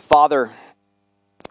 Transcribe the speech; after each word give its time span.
Father, 0.00 0.50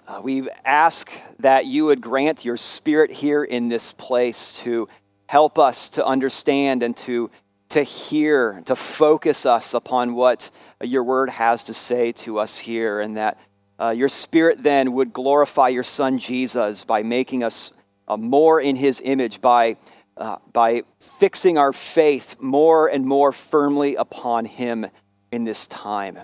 uh, 0.08 0.22
we 0.24 0.50
ask 0.66 1.12
that 1.38 1.68
you 1.68 1.86
would 1.86 2.02
grant 2.02 2.44
your 2.44 2.58
spirit 2.58 3.12
here 3.12 3.44
in 3.44 3.70
this 3.70 3.92
place 3.92 4.58
to 4.64 4.88
help 5.28 5.60
us 5.60 5.88
to 5.90 6.04
understand 6.04 6.82
and 6.82 6.98
to, 6.98 7.30
to 7.70 7.84
hear, 7.84 8.64
to 8.66 8.76
focus 8.76 9.46
us 9.46 9.76
upon 9.76 10.16
what 10.16 10.50
your 10.82 11.04
word 11.04 11.30
has 11.30 11.64
to 11.66 11.76
say 11.76 12.12
to 12.12 12.40
us 12.40 12.58
here, 12.58 13.00
and 13.00 13.18
that 13.18 13.40
uh, 13.78 13.92
your 13.92 14.10
spirit 14.10 14.64
then 14.64 14.94
would 14.94 15.14
glorify 15.14 15.68
your 15.68 15.84
son 15.84 16.18
Jesus 16.18 16.84
by 16.84 17.04
making 17.04 17.44
us 17.44 17.74
uh, 18.08 18.18
more 18.18 18.60
in 18.60 18.76
his 18.76 19.00
image, 19.06 19.42
by, 19.42 19.78
uh, 20.18 20.38
by 20.52 20.82
fixing 21.00 21.60
our 21.60 21.72
faith 21.72 22.36
more 22.40 22.88
and 22.88 23.06
more 23.06 23.32
firmly 23.32 23.94
upon 23.94 24.46
him 24.46 24.88
in 25.32 25.44
this 25.44 25.68
time. 25.68 26.18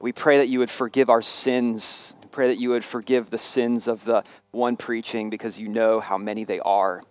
We 0.00 0.12
pray 0.12 0.38
that 0.38 0.48
you 0.48 0.60
would 0.60 0.70
forgive 0.70 1.10
our 1.10 1.20
sins. 1.20 2.16
Pray 2.30 2.48
that 2.48 2.58
you 2.58 2.70
would 2.70 2.84
forgive 2.84 3.28
the 3.28 3.38
sins 3.38 3.86
of 3.86 4.04
the 4.04 4.24
one 4.50 4.76
preaching 4.76 5.28
because 5.28 5.60
you 5.60 5.68
know 5.68 6.00
how 6.00 6.16
many 6.16 6.44
they 6.44 6.58
are. 6.60 7.02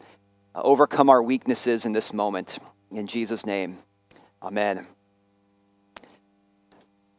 Uh, 0.55 0.61
overcome 0.63 1.07
our 1.07 1.21
weaknesses 1.21 1.85
in 1.85 1.93
this 1.93 2.13
moment. 2.13 2.57
In 2.89 3.05
Jesus' 3.05 3.45
name, 3.45 3.77
amen. 4.41 4.87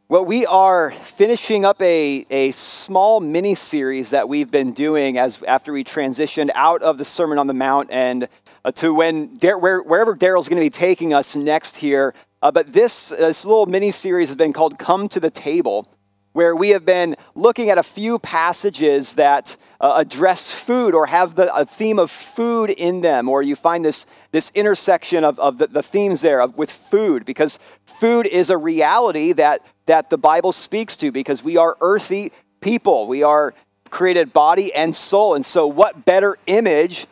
Well, 0.09 0.25
we 0.25 0.45
are 0.45 0.91
finishing 0.91 1.65
up 1.65 1.81
a, 1.81 2.27
a 2.31 2.51
small 2.51 3.21
mini 3.21 3.55
series 3.55 4.11
that 4.11 4.29
we've 4.29 4.51
been 4.51 4.73
doing 4.73 5.19
as 5.19 5.41
after 5.45 5.73
we 5.73 5.85
transitioned 5.85 6.51
out 6.57 6.83
of 6.83 6.99
the 6.99 7.05
Sermon 7.05 7.39
on 7.39 7.47
the 7.47 7.55
Mount 7.55 7.93
and 7.93 8.27
uh, 8.65 8.73
to 8.73 8.93
when 8.93 9.37
where, 9.37 9.81
wherever 9.81 10.17
Daryl's 10.17 10.49
going 10.49 10.61
to 10.61 10.67
be 10.67 10.69
taking 10.69 11.15
us 11.15 11.37
next 11.37 11.77
here 11.77 12.13
uh, 12.43 12.51
but 12.51 12.73
this, 12.73 13.11
this 13.11 13.45
little 13.45 13.67
mini 13.67 13.91
series 13.91 14.29
has 14.29 14.37
been 14.37 14.53
called 14.53 14.79
Come 14.79 15.09
to 15.11 15.21
the 15.21 15.31
Table, 15.31 15.89
where 16.33 16.55
we 16.55 16.71
have 16.71 16.87
been 16.87 17.17
looking 17.35 17.71
at 17.71 17.79
a 17.79 17.83
few 17.83 18.19
passages 18.19 19.15
that 19.17 19.57
uh, 19.81 19.95
address 19.97 20.53
food 20.53 20.95
or 20.95 21.07
have 21.07 21.35
the, 21.35 21.53
a 21.55 21.65
theme 21.65 21.99
of 21.99 22.11
food 22.11 22.71
in 22.71 23.01
them, 23.01 23.29
or 23.29 23.43
you 23.43 23.57
find 23.57 23.85
this, 23.85 24.07
this 24.31 24.51
intersection 24.55 25.25
of, 25.25 25.39
of 25.41 25.59
the, 25.59 25.67
the 25.67 25.83
themes 25.83 26.21
there 26.21 26.41
of, 26.41 26.57
with 26.57 26.71
food, 26.71 27.25
because 27.25 27.59
food 27.85 28.27
is 28.27 28.49
a 28.49 28.57
reality 28.57 29.33
that, 29.33 29.65
that 29.87 30.09
the 30.09 30.19
Bible 30.19 30.53
speaks 30.53 30.97
to, 30.97 31.11
because 31.11 31.43
we 31.43 31.57
are 31.57 31.77
earthy 31.81 32.33
people. 32.61 33.09
We 33.09 33.23
are 33.23 33.55
created 33.91 34.33
body 34.33 34.73
and 34.73 34.95
soul. 34.95 35.35
And 35.35 35.45
so, 35.45 35.67
what 35.67 36.05
better 36.05 36.37
image 36.47 37.07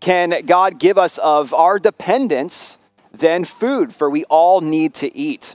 can 0.00 0.46
God 0.46 0.78
give 0.78 0.96
us 0.96 1.18
of 1.18 1.52
our 1.52 1.78
dependence? 1.78 2.78
Than 3.12 3.44
food, 3.44 3.94
for 3.94 4.08
we 4.08 4.24
all 4.24 4.60
need 4.60 4.94
to 4.94 5.14
eat. 5.16 5.54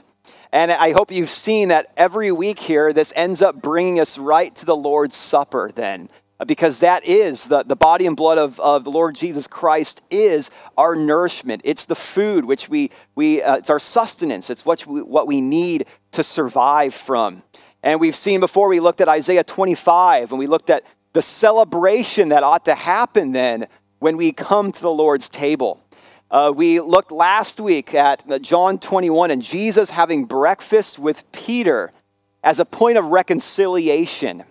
And 0.52 0.72
I 0.72 0.92
hope 0.92 1.10
you've 1.10 1.28
seen 1.28 1.68
that 1.68 1.92
every 1.96 2.32
week 2.32 2.58
here, 2.58 2.92
this 2.92 3.12
ends 3.16 3.42
up 3.42 3.60
bringing 3.60 4.00
us 4.00 4.18
right 4.18 4.54
to 4.56 4.66
the 4.66 4.76
Lord's 4.76 5.16
Supper, 5.16 5.70
then, 5.74 6.08
because 6.46 6.80
that 6.80 7.04
is 7.04 7.46
the, 7.46 7.62
the 7.62 7.76
body 7.76 8.06
and 8.06 8.16
blood 8.16 8.38
of, 8.38 8.60
of 8.60 8.84
the 8.84 8.90
Lord 8.90 9.14
Jesus 9.14 9.46
Christ 9.46 10.02
is 10.10 10.50
our 10.76 10.94
nourishment. 10.94 11.62
It's 11.64 11.86
the 11.86 11.94
food 11.94 12.44
which 12.44 12.68
we, 12.68 12.90
we 13.14 13.42
uh, 13.42 13.56
it's 13.56 13.70
our 13.70 13.80
sustenance, 13.80 14.50
it's 14.50 14.64
what 14.64 14.86
we, 14.86 15.02
what 15.02 15.26
we 15.26 15.40
need 15.40 15.86
to 16.12 16.22
survive 16.22 16.94
from. 16.94 17.42
And 17.82 18.00
we've 18.00 18.16
seen 18.16 18.40
before, 18.40 18.68
we 18.68 18.80
looked 18.80 19.00
at 19.00 19.08
Isaiah 19.08 19.44
25, 19.44 20.30
and 20.32 20.38
we 20.38 20.46
looked 20.46 20.70
at 20.70 20.84
the 21.12 21.22
celebration 21.22 22.30
that 22.30 22.42
ought 22.42 22.64
to 22.66 22.74
happen 22.74 23.32
then 23.32 23.68
when 23.98 24.16
we 24.16 24.32
come 24.32 24.72
to 24.72 24.82
the 24.82 24.90
Lord's 24.90 25.28
table. 25.28 25.82
Uh, 26.28 26.52
we 26.54 26.80
looked 26.80 27.12
last 27.12 27.60
week 27.60 27.94
at 27.94 28.28
uh, 28.28 28.38
John 28.40 28.78
21 28.78 29.30
and 29.30 29.40
Jesus 29.40 29.90
having 29.90 30.24
breakfast 30.24 30.98
with 30.98 31.30
Peter 31.30 31.92
as 32.42 32.58
a 32.58 32.64
point 32.64 32.98
of 32.98 33.06
reconciliation. 33.06 34.42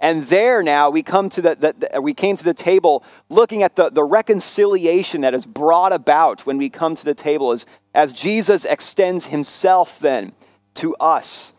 And 0.00 0.24
there 0.24 0.62
now 0.64 0.90
we 0.90 1.04
come 1.04 1.28
to 1.30 1.40
the, 1.40 1.54
the, 1.54 1.88
the, 1.92 2.00
we 2.00 2.14
came 2.14 2.36
to 2.36 2.44
the 2.44 2.52
table 2.52 3.04
looking 3.28 3.62
at 3.62 3.76
the, 3.76 3.90
the 3.90 4.02
reconciliation 4.02 5.20
that 5.20 5.34
is 5.34 5.46
brought 5.46 5.92
about 5.92 6.46
when 6.46 6.58
we 6.58 6.68
come 6.68 6.96
to 6.96 7.04
the 7.04 7.14
table 7.14 7.52
as, 7.52 7.64
as 7.94 8.12
Jesus 8.12 8.64
extends 8.64 9.26
himself 9.26 10.00
then 10.00 10.32
to 10.74 10.96
us. 10.96 11.52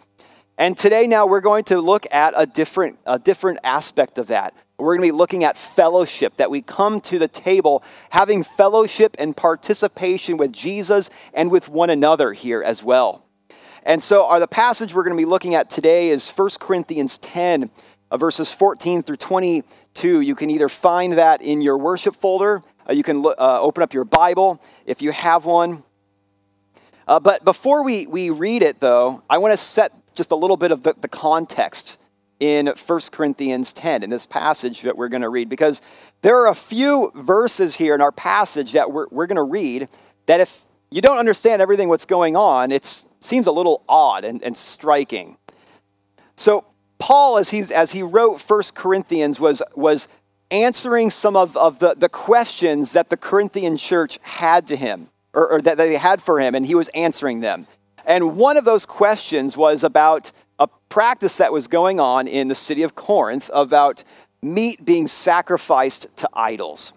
And 0.57 0.78
today 0.78 1.07
now 1.07 1.25
we're 1.25 1.40
going 1.40 1.63
to 1.66 1.80
look 1.80 2.06
at 2.12 2.34
a 2.35 2.46
different, 2.46 3.00
a 3.06 3.18
different 3.18 3.59
aspect 3.63 4.18
of 4.18 4.28
that. 4.28 4.53
We're 4.78 4.97
going 4.97 5.08
to 5.08 5.13
be 5.13 5.18
looking 5.18 5.44
at 5.44 5.58
fellowship, 5.58 6.36
that 6.36 6.52
we 6.52 6.62
come 6.62 7.00
to 7.02 7.18
the 7.18 7.30
table 7.30 7.81
having 8.09 8.44
fellowship 8.44 9.16
and 9.18 9.36
participation 9.36 10.36
with 10.36 10.52
Jesus 10.52 11.09
and 11.34 11.50
with 11.50 11.69
one 11.69 11.90
another 11.90 12.34
here 12.34 12.62
as 12.62 12.84
well. 12.84 13.25
And 13.84 14.03
so, 14.03 14.25
our, 14.25 14.40
the 14.40 14.47
passage 14.47 14.94
we're 14.94 15.03
going 15.03 15.16
to 15.16 15.22
be 15.22 15.30
looking 15.30 15.56
at 15.56 15.69
today 15.69 16.09
is 16.09 16.30
1 16.30 16.50
Corinthians 16.59 17.18
10, 17.19 17.69
uh, 18.12 18.18
verses 18.18 18.52
14 18.52 19.03
through 19.03 19.16
22. 19.18 20.22
You 20.22 20.36
can 20.36 20.50
either 20.50 20.68
find 20.68 21.13
that 21.13 21.42
in 21.42 21.62
your 21.62 21.78
worship 21.78 22.16
folder, 22.16 22.63
uh, 22.90 22.94
you 22.94 23.03
can 23.03 23.25
uh, 23.25 23.62
open 23.62 23.81
up 23.81 23.94
your 23.94 24.03
Bible 24.03 24.62
if 24.86 25.02
you 25.02 25.12
have 25.12 25.46
one. 25.46 25.84
Uh, 27.07 27.19
but 27.19 27.46
before 27.46 27.84
we, 27.84 28.07
we 28.07 28.30
read 28.30 28.62
it, 28.62 28.80
though, 28.80 29.24
I 29.30 29.38
want 29.38 29.53
to 29.53 29.57
set 29.57 29.92
just 30.16 30.31
a 30.31 30.36
little 30.36 30.57
bit 30.57 30.72
of 30.72 30.84
the, 30.84 30.96
the 31.00 31.07
context 31.07 32.00
in 32.45 32.67
1 32.67 33.00
Corinthians 33.11 33.73
10, 33.73 34.03
in 34.03 34.09
this 34.09 34.25
passage 34.25 34.83
that 34.83 34.97
we're 34.97 35.09
going 35.09 35.23
to 35.23 35.29
read, 35.29 35.50
because 35.50 35.81
there 36.22 36.38
are 36.38 36.47
a 36.47 36.56
few 36.56 37.11
verses 37.16 37.78
here 37.78 37.95
in 37.95 38.01
our 38.01 38.11
passage 38.11 38.73
that 38.73 38.91
we're, 38.91 39.07
we're 39.09 39.28
going 39.28 39.35
to 39.38 39.44
read 39.44 39.89
that 40.28 40.39
if 40.39 40.61
you 40.91 41.01
don't 41.01 41.17
understand 41.17 41.61
everything 41.61 41.89
what's 41.89 42.06
going 42.06 42.35
on, 42.35 42.72
it 42.72 42.85
seems 43.19 43.47
a 43.47 43.51
little 43.51 43.83
odd 43.89 44.23
and, 44.23 44.44
and 44.44 44.56
striking. 44.56 45.38
So, 46.35 46.66
Paul, 47.00 47.38
as, 47.38 47.50
he's, 47.50 47.72
as 47.72 47.91
he 47.91 48.03
wrote 48.03 48.41
1 48.41 48.62
Corinthians, 48.75 49.39
was, 49.39 49.62
was 49.75 50.07
answering 50.51 51.09
some 51.09 51.35
of, 51.35 51.57
of 51.57 51.79
the, 51.79 51.95
the 51.97 52.09
questions 52.09 52.94
that 52.94 53.09
the 53.09 53.17
Corinthian 53.17 53.77
church 53.77 54.19
had 54.22 54.67
to 54.67 54.75
him, 54.75 55.09
or, 55.33 55.53
or 55.53 55.62
that 55.62 55.77
they 55.77 55.95
had 55.95 56.22
for 56.22 56.39
him, 56.39 56.53
and 56.53 56.66
he 56.66 56.75
was 56.75 56.89
answering 56.89 57.39
them. 57.39 57.67
And 58.06 58.38
one 58.38 58.56
of 58.56 58.66
those 58.66 58.85
questions 58.85 59.57
was 59.57 59.83
about 59.83 60.31
a 60.60 60.68
practice 60.90 61.38
that 61.38 61.52
was 61.52 61.68
going 61.68 62.00
on 62.00 62.28
in 62.28 62.48
the 62.48 62.56
city 62.56 62.84
of 62.84 62.96
Corinth 62.96 63.50
about 63.54 64.04
meat 64.42 64.86
being 64.86 65.08
sacrificed 65.08 66.16
to 66.18 66.30
idols. 66.34 66.94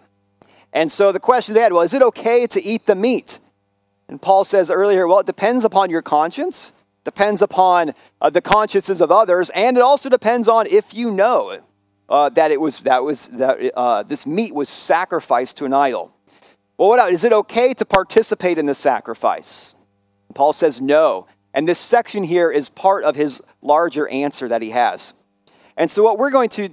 And 0.71 0.91
so 0.91 1.11
the 1.11 1.19
question 1.19 1.55
they 1.55 1.61
had, 1.61 1.73
well, 1.73 1.81
is 1.81 1.93
it 1.93 2.01
okay 2.01 2.45
to 2.47 2.63
eat 2.63 2.85
the 2.85 2.95
meat? 2.95 3.39
And 4.07 4.21
Paul 4.21 4.43
says 4.43 4.71
earlier, 4.71 5.07
well, 5.07 5.19
it 5.19 5.25
depends 5.25 5.65
upon 5.65 5.89
your 5.89 6.01
conscience, 6.01 6.73
depends 7.03 7.41
upon 7.41 7.93
uh, 8.21 8.29
the 8.29 8.41
consciences 8.41 9.01
of 9.01 9.11
others, 9.11 9.49
and 9.51 9.77
it 9.77 9.81
also 9.81 10.09
depends 10.09 10.47
on 10.47 10.67
if 10.67 10.93
you 10.93 11.11
know 11.11 11.59
uh, 12.07 12.29
that 12.29 12.51
it 12.51 12.59
was 12.59 12.79
that 12.81 13.03
was 13.03 13.27
that 13.27 13.71
uh, 13.75 14.03
this 14.03 14.25
meat 14.25 14.53
was 14.53 14.69
sacrificed 14.69 15.57
to 15.57 15.65
an 15.65 15.73
idol. 15.73 16.11
Well, 16.77 16.89
what 16.89 17.13
is 17.13 17.23
it 17.23 17.33
okay 17.33 17.73
to 17.73 17.85
participate 17.85 18.57
in 18.57 18.65
the 18.65 18.73
sacrifice? 18.73 19.75
Paul 20.33 20.53
says 20.53 20.81
no. 20.81 21.27
And 21.53 21.67
this 21.67 21.79
section 21.79 22.23
here 22.23 22.49
is 22.49 22.69
part 22.69 23.03
of 23.03 23.15
his 23.15 23.41
larger 23.61 24.07
answer 24.09 24.47
that 24.47 24.61
he 24.61 24.71
has. 24.71 25.13
And 25.77 25.89
so, 25.89 26.03
what 26.03 26.17
we're 26.17 26.31
going 26.31 26.49
to 26.49 26.69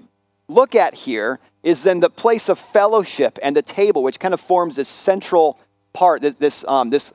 look 0.48 0.74
at 0.74 0.94
here 0.94 1.40
is 1.62 1.82
then 1.82 2.00
the 2.00 2.10
place 2.10 2.48
of 2.48 2.58
fellowship 2.58 3.38
and 3.42 3.56
the 3.56 3.62
table, 3.62 4.02
which 4.02 4.20
kind 4.20 4.34
of 4.34 4.40
forms 4.40 4.76
this 4.76 4.88
central 4.88 5.58
part, 5.92 6.22
this, 6.22 6.34
this, 6.36 6.64
um, 6.68 6.90
this, 6.90 7.12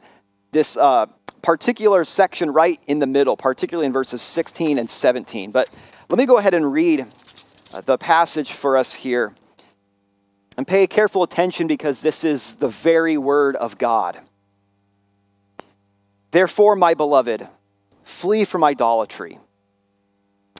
this 0.51 0.75
uh, 0.75 1.05
particular 1.41 2.03
section 2.03 2.51
right 2.51 2.79
in 2.87 2.99
the 2.99 3.07
middle, 3.07 3.37
particularly 3.37 3.85
in 3.85 3.93
verses 3.93 4.21
16 4.21 4.77
and 4.77 4.89
17. 4.89 5.51
But 5.51 5.69
let 6.09 6.17
me 6.17 6.25
go 6.25 6.37
ahead 6.37 6.53
and 6.53 6.71
read 6.71 7.05
uh, 7.73 7.81
the 7.81 7.97
passage 7.97 8.51
for 8.51 8.77
us 8.77 8.93
here. 8.93 9.33
And 10.57 10.67
pay 10.67 10.85
careful 10.85 11.23
attention 11.23 11.67
because 11.67 12.01
this 12.01 12.23
is 12.23 12.55
the 12.55 12.67
very 12.67 13.17
word 13.17 13.55
of 13.55 13.77
God. 13.77 14.19
Therefore, 16.31 16.75
my 16.75 16.93
beloved, 16.93 17.47
flee 18.03 18.45
from 18.45 18.63
idolatry. 18.63 19.39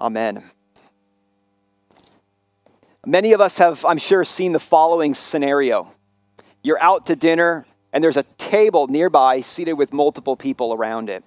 Amen. 0.00 0.42
Many 3.06 3.32
of 3.32 3.40
us 3.40 3.58
have, 3.58 3.84
I'm 3.84 3.98
sure, 3.98 4.24
seen 4.24 4.52
the 4.52 4.58
following 4.58 5.14
scenario. 5.14 5.88
You're 6.62 6.80
out 6.80 7.06
to 7.06 7.16
dinner, 7.16 7.66
and 7.92 8.02
there's 8.02 8.16
a 8.16 8.22
table 8.38 8.88
nearby 8.88 9.40
seated 9.40 9.74
with 9.74 9.92
multiple 9.92 10.36
people 10.36 10.72
around 10.72 11.10
it. 11.10 11.22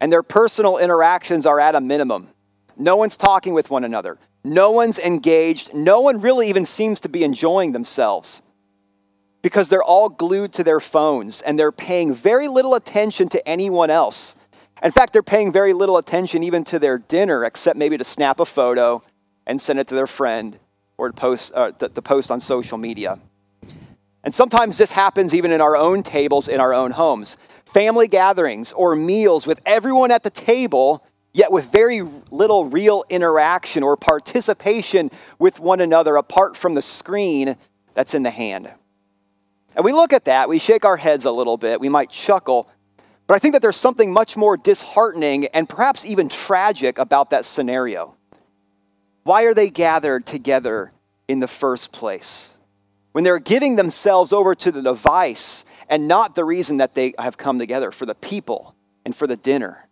And 0.00 0.10
their 0.10 0.22
personal 0.22 0.78
interactions 0.78 1.46
are 1.46 1.60
at 1.60 1.74
a 1.74 1.80
minimum. 1.80 2.28
No 2.76 2.96
one's 2.96 3.16
talking 3.16 3.54
with 3.54 3.70
one 3.70 3.84
another. 3.84 4.18
No 4.42 4.70
one's 4.70 4.98
engaged. 4.98 5.74
No 5.74 6.00
one 6.00 6.20
really 6.20 6.48
even 6.48 6.66
seems 6.66 7.00
to 7.00 7.08
be 7.08 7.24
enjoying 7.24 7.72
themselves 7.72 8.42
because 9.42 9.68
they're 9.68 9.82
all 9.82 10.08
glued 10.08 10.52
to 10.54 10.64
their 10.64 10.80
phones 10.80 11.42
and 11.42 11.58
they're 11.58 11.72
paying 11.72 12.14
very 12.14 12.48
little 12.48 12.74
attention 12.74 13.28
to 13.28 13.46
anyone 13.48 13.90
else. 13.90 14.36
In 14.84 14.92
fact, 14.92 15.14
they're 15.14 15.22
paying 15.22 15.50
very 15.50 15.72
little 15.72 15.96
attention 15.96 16.42
even 16.42 16.62
to 16.64 16.78
their 16.78 16.98
dinner, 16.98 17.42
except 17.42 17.78
maybe 17.78 17.96
to 17.96 18.04
snap 18.04 18.38
a 18.38 18.44
photo 18.44 19.02
and 19.46 19.58
send 19.58 19.78
it 19.78 19.88
to 19.88 19.94
their 19.94 20.06
friend 20.06 20.58
or 20.98 21.08
to 21.08 21.14
post, 21.14 21.52
uh, 21.54 21.72
to, 21.72 21.88
to 21.88 22.02
post 22.02 22.30
on 22.30 22.38
social 22.38 22.76
media. 22.76 23.18
And 24.22 24.34
sometimes 24.34 24.76
this 24.76 24.92
happens 24.92 25.34
even 25.34 25.52
in 25.52 25.62
our 25.62 25.76
own 25.76 26.02
tables 26.02 26.48
in 26.48 26.60
our 26.60 26.74
own 26.74 26.92
homes. 26.92 27.38
Family 27.64 28.06
gatherings 28.06 28.72
or 28.72 28.94
meals 28.94 29.46
with 29.46 29.60
everyone 29.64 30.10
at 30.10 30.22
the 30.22 30.30
table 30.30 31.04
yet 31.32 31.50
with 31.50 31.70
very 31.72 32.02
little 32.30 32.66
real 32.66 33.04
interaction 33.10 33.82
or 33.82 33.96
participation 33.96 35.10
with 35.38 35.60
one 35.60 35.80
another 35.80 36.16
apart 36.16 36.56
from 36.56 36.74
the 36.74 36.82
screen 36.82 37.56
that's 37.94 38.14
in 38.14 38.22
the 38.22 38.30
hand. 38.30 38.70
And 39.74 39.84
we 39.84 39.92
look 39.92 40.12
at 40.12 40.26
that, 40.26 40.48
we 40.48 40.58
shake 40.58 40.84
our 40.84 40.96
heads 40.96 41.24
a 41.24 41.32
little 41.32 41.56
bit, 41.56 41.80
we 41.80 41.88
might 41.88 42.08
chuckle, 42.08 42.68
but 43.26 43.34
I 43.34 43.38
think 43.38 43.52
that 43.52 43.62
there's 43.62 43.76
something 43.76 44.12
much 44.12 44.36
more 44.36 44.56
disheartening 44.56 45.46
and 45.46 45.68
perhaps 45.68 46.04
even 46.04 46.28
tragic 46.28 46.98
about 46.98 47.30
that 47.30 47.44
scenario. 47.44 48.16
Why 49.22 49.44
are 49.44 49.54
they 49.54 49.70
gathered 49.70 50.26
together 50.26 50.92
in 51.26 51.40
the 51.40 51.48
first 51.48 51.92
place? 51.92 52.58
When 53.12 53.24
they're 53.24 53.38
giving 53.38 53.76
themselves 53.76 54.32
over 54.32 54.54
to 54.56 54.70
the 54.70 54.82
device 54.82 55.64
and 55.88 56.06
not 56.08 56.34
the 56.34 56.44
reason 56.44 56.78
that 56.78 56.94
they 56.94 57.14
have 57.18 57.38
come 57.38 57.58
together 57.58 57.90
for 57.90 58.06
the 58.06 58.14
people 58.14 58.74
and 59.04 59.16
for 59.16 59.26
the 59.26 59.36
dinner. 59.36 59.88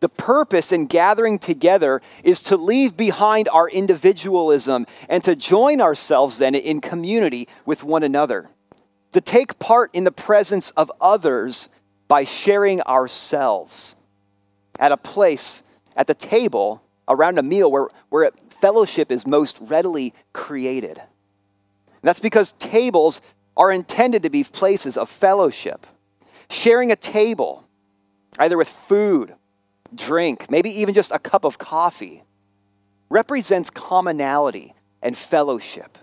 The 0.00 0.08
purpose 0.08 0.70
in 0.70 0.86
gathering 0.86 1.38
together 1.38 2.00
is 2.22 2.42
to 2.42 2.56
leave 2.56 2.96
behind 2.96 3.48
our 3.48 3.68
individualism 3.68 4.86
and 5.08 5.24
to 5.24 5.34
join 5.34 5.80
ourselves 5.80 6.38
then 6.38 6.54
in 6.54 6.80
community 6.80 7.48
with 7.66 7.82
one 7.82 8.02
another. 8.02 8.50
To 9.12 9.20
take 9.20 9.58
part 9.58 9.90
in 9.94 10.04
the 10.04 10.12
presence 10.12 10.70
of 10.72 10.92
others 11.00 11.68
by 12.08 12.24
sharing 12.24 12.80
ourselves 12.82 13.94
at 14.80 14.92
a 14.92 14.96
place, 14.96 15.62
at 15.96 16.06
the 16.06 16.14
table, 16.14 16.82
around 17.06 17.38
a 17.38 17.42
meal 17.42 17.70
where, 17.70 17.88
where 18.08 18.30
fellowship 18.48 19.12
is 19.12 19.26
most 19.26 19.58
readily 19.60 20.14
created. 20.32 20.98
And 20.98 22.02
that's 22.02 22.20
because 22.20 22.52
tables 22.52 23.20
are 23.56 23.72
intended 23.72 24.22
to 24.22 24.30
be 24.30 24.44
places 24.44 24.96
of 24.96 25.08
fellowship. 25.08 25.86
Sharing 26.48 26.90
a 26.90 26.96
table, 26.96 27.64
either 28.38 28.56
with 28.56 28.68
food 28.68 29.34
drink, 29.94 30.50
maybe 30.50 30.70
even 30.70 30.94
just 30.94 31.12
a 31.12 31.18
cup 31.18 31.44
of 31.44 31.58
coffee, 31.58 32.22
represents 33.10 33.70
commonality 33.70 34.74
and 35.02 35.16
fellowship. 35.16 35.98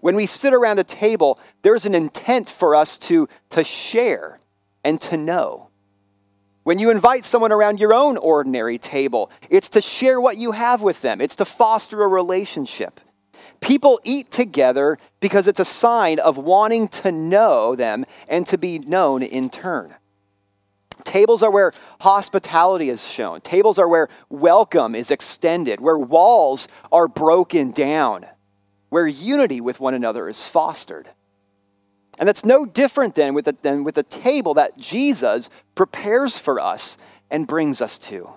When 0.00 0.16
we 0.16 0.26
sit 0.26 0.54
around 0.54 0.78
a 0.78 0.84
table, 0.84 1.38
there's 1.62 1.86
an 1.86 1.94
intent 1.94 2.48
for 2.48 2.74
us 2.74 2.98
to, 2.98 3.28
to 3.50 3.62
share 3.64 4.39
and 4.84 5.00
to 5.02 5.16
know. 5.16 5.68
When 6.62 6.78
you 6.78 6.90
invite 6.90 7.24
someone 7.24 7.52
around 7.52 7.80
your 7.80 7.94
own 7.94 8.16
ordinary 8.16 8.78
table, 8.78 9.30
it's 9.48 9.70
to 9.70 9.80
share 9.80 10.20
what 10.20 10.36
you 10.36 10.52
have 10.52 10.82
with 10.82 11.00
them, 11.02 11.20
it's 11.20 11.36
to 11.36 11.44
foster 11.44 12.02
a 12.02 12.08
relationship. 12.08 13.00
People 13.60 14.00
eat 14.04 14.30
together 14.30 14.98
because 15.20 15.46
it's 15.46 15.60
a 15.60 15.64
sign 15.64 16.18
of 16.18 16.38
wanting 16.38 16.88
to 16.88 17.12
know 17.12 17.74
them 17.74 18.04
and 18.28 18.46
to 18.46 18.58
be 18.58 18.78
known 18.78 19.22
in 19.22 19.50
turn. 19.50 19.94
Tables 21.04 21.42
are 21.42 21.50
where 21.50 21.72
hospitality 22.00 22.90
is 22.90 23.06
shown. 23.06 23.40
Tables 23.40 23.78
are 23.78 23.88
where 23.88 24.08
welcome 24.28 24.94
is 24.94 25.10
extended, 25.10 25.80
where 25.80 25.98
walls 25.98 26.68
are 26.92 27.08
broken 27.08 27.70
down, 27.70 28.26
where 28.90 29.06
unity 29.06 29.60
with 29.60 29.80
one 29.80 29.94
another 29.94 30.28
is 30.28 30.46
fostered. 30.46 31.08
And 32.20 32.28
that's 32.28 32.44
no 32.44 32.64
different 32.64 33.16
than 33.16 33.34
with, 33.34 33.46
the, 33.46 33.56
than 33.62 33.82
with 33.82 33.96
the 33.96 34.04
table 34.04 34.54
that 34.54 34.78
Jesus 34.78 35.50
prepares 35.74 36.38
for 36.38 36.60
us 36.60 36.98
and 37.30 37.46
brings 37.46 37.80
us 37.80 37.98
to. 37.98 38.30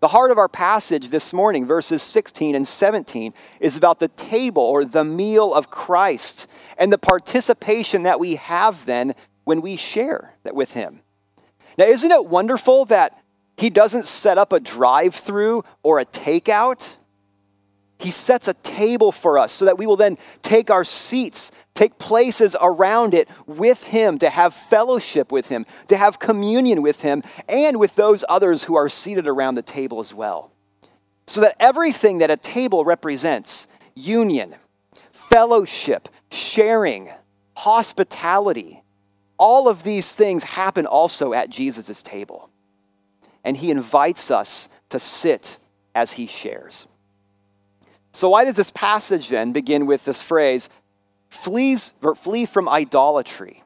The 0.00 0.08
heart 0.08 0.30
of 0.30 0.36
our 0.36 0.48
passage 0.48 1.08
this 1.08 1.32
morning, 1.32 1.64
verses 1.64 2.02
16 2.02 2.54
and 2.54 2.66
17, 2.66 3.32
is 3.60 3.78
about 3.78 4.00
the 4.00 4.08
table 4.08 4.64
or 4.64 4.84
the 4.84 5.04
meal 5.04 5.54
of 5.54 5.70
Christ 5.70 6.50
and 6.76 6.92
the 6.92 6.98
participation 6.98 8.02
that 8.02 8.20
we 8.20 8.34
have 8.34 8.84
then 8.84 9.14
when 9.44 9.62
we 9.62 9.76
share 9.76 10.34
that 10.42 10.54
with 10.54 10.74
Him. 10.74 11.00
Now, 11.78 11.86
isn't 11.86 12.10
it 12.10 12.26
wonderful 12.26 12.84
that 12.86 13.18
he 13.56 13.70
doesn't 13.70 14.04
set 14.04 14.38
up 14.38 14.52
a 14.52 14.60
drive 14.60 15.14
through 15.14 15.64
or 15.82 16.00
a 16.00 16.04
takeout? 16.04 16.96
He 17.98 18.10
sets 18.10 18.48
a 18.48 18.54
table 18.54 19.12
for 19.12 19.38
us 19.38 19.52
so 19.52 19.64
that 19.64 19.78
we 19.78 19.86
will 19.86 19.96
then 19.96 20.18
take 20.42 20.70
our 20.70 20.84
seats, 20.84 21.52
take 21.74 21.98
places 21.98 22.56
around 22.60 23.14
it 23.14 23.28
with 23.46 23.84
Him, 23.84 24.18
to 24.18 24.30
have 24.30 24.54
fellowship 24.54 25.32
with 25.32 25.48
Him, 25.48 25.66
to 25.88 25.96
have 25.96 26.18
communion 26.18 26.82
with 26.82 27.02
Him, 27.02 27.22
and 27.48 27.78
with 27.78 27.96
those 27.96 28.24
others 28.28 28.64
who 28.64 28.76
are 28.76 28.88
seated 28.88 29.26
around 29.26 29.54
the 29.54 29.62
table 29.62 30.00
as 30.00 30.14
well. 30.14 30.52
So 31.26 31.40
that 31.40 31.56
everything 31.58 32.18
that 32.18 32.30
a 32.30 32.36
table 32.36 32.84
represents 32.84 33.66
union, 33.94 34.54
fellowship, 35.10 36.08
sharing, 36.30 37.10
hospitality 37.56 38.84
all 39.38 39.68
of 39.68 39.82
these 39.82 40.14
things 40.14 40.44
happen 40.44 40.86
also 40.86 41.32
at 41.32 41.50
Jesus' 41.50 42.02
table. 42.02 42.50
And 43.42 43.56
he 43.56 43.70
invites 43.70 44.30
us 44.30 44.68
to 44.90 44.98
sit 44.98 45.58
as 45.94 46.12
he 46.12 46.26
shares. 46.26 46.86
So, 48.12 48.30
why 48.30 48.44
does 48.44 48.56
this 48.56 48.70
passage 48.70 49.28
then 49.28 49.52
begin 49.52 49.86
with 49.86 50.04
this 50.04 50.22
phrase, 50.22 50.70
Flees, 51.34 51.92
flee 52.16 52.46
from 52.46 52.68
idolatry? 52.68 53.62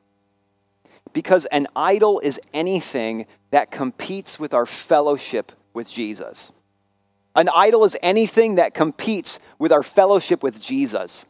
Because 1.13 1.45
an 1.47 1.67
idol 1.77 2.19
is 2.19 2.41
anything 2.53 3.27
that 3.51 3.71
competes 3.71 4.41
with 4.41 4.53
our 4.55 4.67
fellowship 4.67 5.53
with 5.75 5.89
Jesus. 5.89 6.51
An 7.37 7.49
idol 7.55 7.85
is 7.85 7.97
anything 8.03 8.57
that 8.57 8.75
competes 8.75 9.39
with 9.59 9.71
our 9.71 9.83
fellowship 9.83 10.43
with 10.43 10.61
Jesus. 10.61 11.27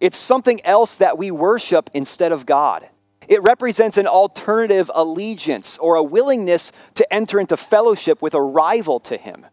It's 0.00 0.16
something 0.16 0.60
else 0.64 0.96
that 0.96 1.18
we 1.18 1.30
worship 1.30 1.90
instead 1.94 2.32
of 2.32 2.46
God. 2.46 2.88
It 3.28 3.42
represents 3.42 3.96
an 3.96 4.06
alternative 4.06 4.90
allegiance 4.94 5.78
or 5.78 5.94
a 5.94 6.02
willingness 6.02 6.72
to 6.94 7.14
enter 7.14 7.38
into 7.38 7.56
fellowship 7.56 8.22
with 8.22 8.34
a 8.34 8.42
rival 8.42 8.98
to 9.00 9.16
him. 9.16 9.46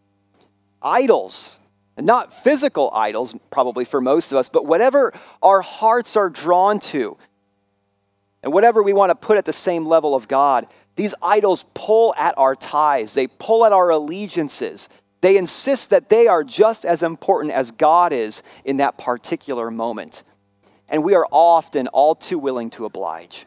Idols, 0.82 1.60
not 2.06 2.34
physical 2.34 2.92
idols, 2.94 3.36
probably 3.50 3.86
for 3.86 4.00
most 4.00 4.32
of 4.32 4.38
us, 4.38 4.50
but 4.50 4.66
whatever 4.66 5.12
our 5.42 5.62
hearts 5.62 6.16
are 6.16 6.30
drawn 6.30 6.80
to, 6.80 7.18
and 8.44 8.54
whatever 8.54 8.84
we 8.84 8.94
want 8.94 9.10
to 9.10 9.16
put 9.16 9.38
at 9.38 9.46
the 9.46 9.54
same 9.54 9.86
level 9.86 10.14
of 10.14 10.28
God, 10.28 10.68
these 10.96 11.16
idols 11.22 11.66
pull 11.74 12.14
at 12.16 12.38
our 12.38 12.56
ties, 12.56 13.14
they 13.14 13.28
pull 13.28 13.66
at 13.66 13.74
our 13.74 13.90
allegiances. 13.90 14.90
They 15.22 15.38
insist 15.38 15.90
that 15.90 16.10
they 16.10 16.28
are 16.28 16.44
just 16.44 16.86
as 16.86 17.02
important 17.02 17.54
as 17.54 17.72
God 17.72 18.14
is 18.14 18.44
in 18.64 18.78
that 18.78 18.98
particular 18.98 19.72
moment. 19.72 20.24
And 20.88 21.04
we 21.04 21.16
are 21.16 21.28
often 21.32 21.88
all 21.88 22.16
too 22.16 22.38
willing 22.38 22.70
to 22.72 22.86
oblige. 22.86 23.46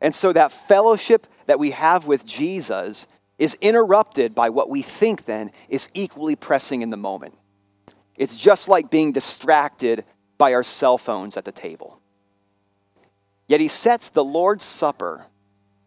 And 0.00 0.14
so 0.14 0.32
that 0.32 0.50
fellowship 0.50 1.26
that 1.46 1.58
we 1.58 1.72
have 1.72 2.06
with 2.06 2.24
Jesus 2.24 3.06
is 3.40 3.56
interrupted 3.62 4.34
by 4.34 4.50
what 4.50 4.68
we 4.68 4.82
think 4.82 5.24
then 5.24 5.50
is 5.70 5.88
equally 5.94 6.36
pressing 6.36 6.82
in 6.82 6.90
the 6.90 6.96
moment. 6.96 7.34
It's 8.16 8.36
just 8.36 8.68
like 8.68 8.90
being 8.90 9.12
distracted 9.12 10.04
by 10.36 10.52
our 10.52 10.62
cell 10.62 10.98
phones 10.98 11.38
at 11.38 11.46
the 11.46 11.52
table. 11.52 12.00
Yet 13.48 13.60
he 13.60 13.68
sets 13.68 14.10
the 14.10 14.22
Lord's 14.22 14.64
Supper, 14.64 15.26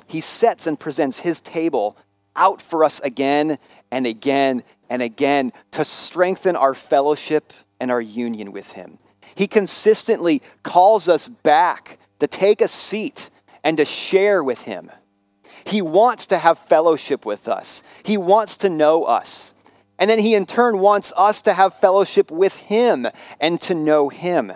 he 0.07 0.19
sets 0.19 0.65
and 0.65 0.79
presents 0.79 1.19
his 1.19 1.39
table 1.39 1.95
out 2.35 2.59
for 2.59 2.83
us 2.83 2.99
again 3.01 3.59
and 3.91 4.07
again 4.07 4.63
and 4.89 5.03
again 5.03 5.53
to 5.71 5.85
strengthen 5.85 6.55
our 6.55 6.73
fellowship 6.73 7.53
and 7.79 7.91
our 7.91 8.01
union 8.01 8.51
with 8.51 8.71
him. 8.71 8.97
He 9.35 9.47
consistently 9.47 10.41
calls 10.63 11.07
us 11.07 11.27
back 11.27 11.99
to 12.17 12.25
take 12.25 12.61
a 12.61 12.67
seat 12.67 13.29
and 13.63 13.77
to 13.77 13.85
share 13.85 14.43
with 14.43 14.63
him. 14.63 14.89
He 15.65 15.81
wants 15.81 16.27
to 16.27 16.37
have 16.37 16.57
fellowship 16.59 17.25
with 17.25 17.47
us, 17.47 17.83
He 18.03 18.17
wants 18.17 18.57
to 18.57 18.69
know 18.69 19.03
us. 19.03 19.53
And 19.99 20.09
then 20.09 20.19
He, 20.19 20.35
in 20.35 20.45
turn, 20.45 20.79
wants 20.79 21.13
us 21.15 21.41
to 21.43 21.53
have 21.53 21.75
fellowship 21.75 22.31
with 22.31 22.57
Him 22.57 23.07
and 23.39 23.61
to 23.61 23.73
know 23.73 24.09
Him. 24.09 24.51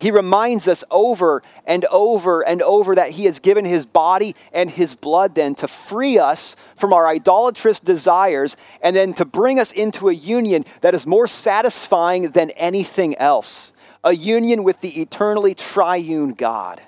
He 0.00 0.12
reminds 0.12 0.68
us 0.68 0.84
over 0.92 1.42
and 1.66 1.84
over 1.86 2.46
and 2.46 2.62
over 2.62 2.94
that 2.94 3.10
He 3.10 3.24
has 3.24 3.40
given 3.40 3.64
His 3.64 3.84
body 3.84 4.36
and 4.52 4.70
His 4.70 4.94
blood 4.94 5.34
then 5.34 5.56
to 5.56 5.66
free 5.66 6.18
us 6.18 6.54
from 6.76 6.92
our 6.92 7.08
idolatrous 7.08 7.80
desires 7.80 8.56
and 8.80 8.94
then 8.94 9.12
to 9.14 9.24
bring 9.24 9.58
us 9.58 9.72
into 9.72 10.08
a 10.08 10.14
union 10.14 10.64
that 10.82 10.94
is 10.94 11.06
more 11.06 11.26
satisfying 11.26 12.30
than 12.30 12.50
anything 12.50 13.16
else 13.16 13.72
a 14.04 14.14
union 14.14 14.62
with 14.62 14.80
the 14.80 15.00
eternally 15.00 15.54
triune 15.54 16.32
God. 16.32 16.80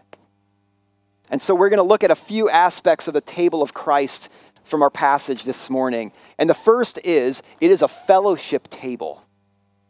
And 1.31 1.41
so 1.41 1.55
we're 1.55 1.69
going 1.69 1.79
to 1.79 1.85
look 1.85 2.05
at 2.05 2.11
a 2.11 2.17
few 2.17 2.51
aspects 2.51 3.09
of 3.09 3.15
the 3.15 3.21
table 3.21 3.63
of 3.63 3.73
Christ 3.73 4.33
from 4.65 4.83
our 4.83 4.91
passage 4.91 5.45
this 5.45 5.71
morning. 5.71 6.13
And 6.39 6.51
the 6.51 6.55
first 6.55 6.99
is 7.05 7.43
it 7.61 7.71
is 7.71 7.83
a 7.83 7.89
fellowship 7.89 8.69
table. 8.69 9.25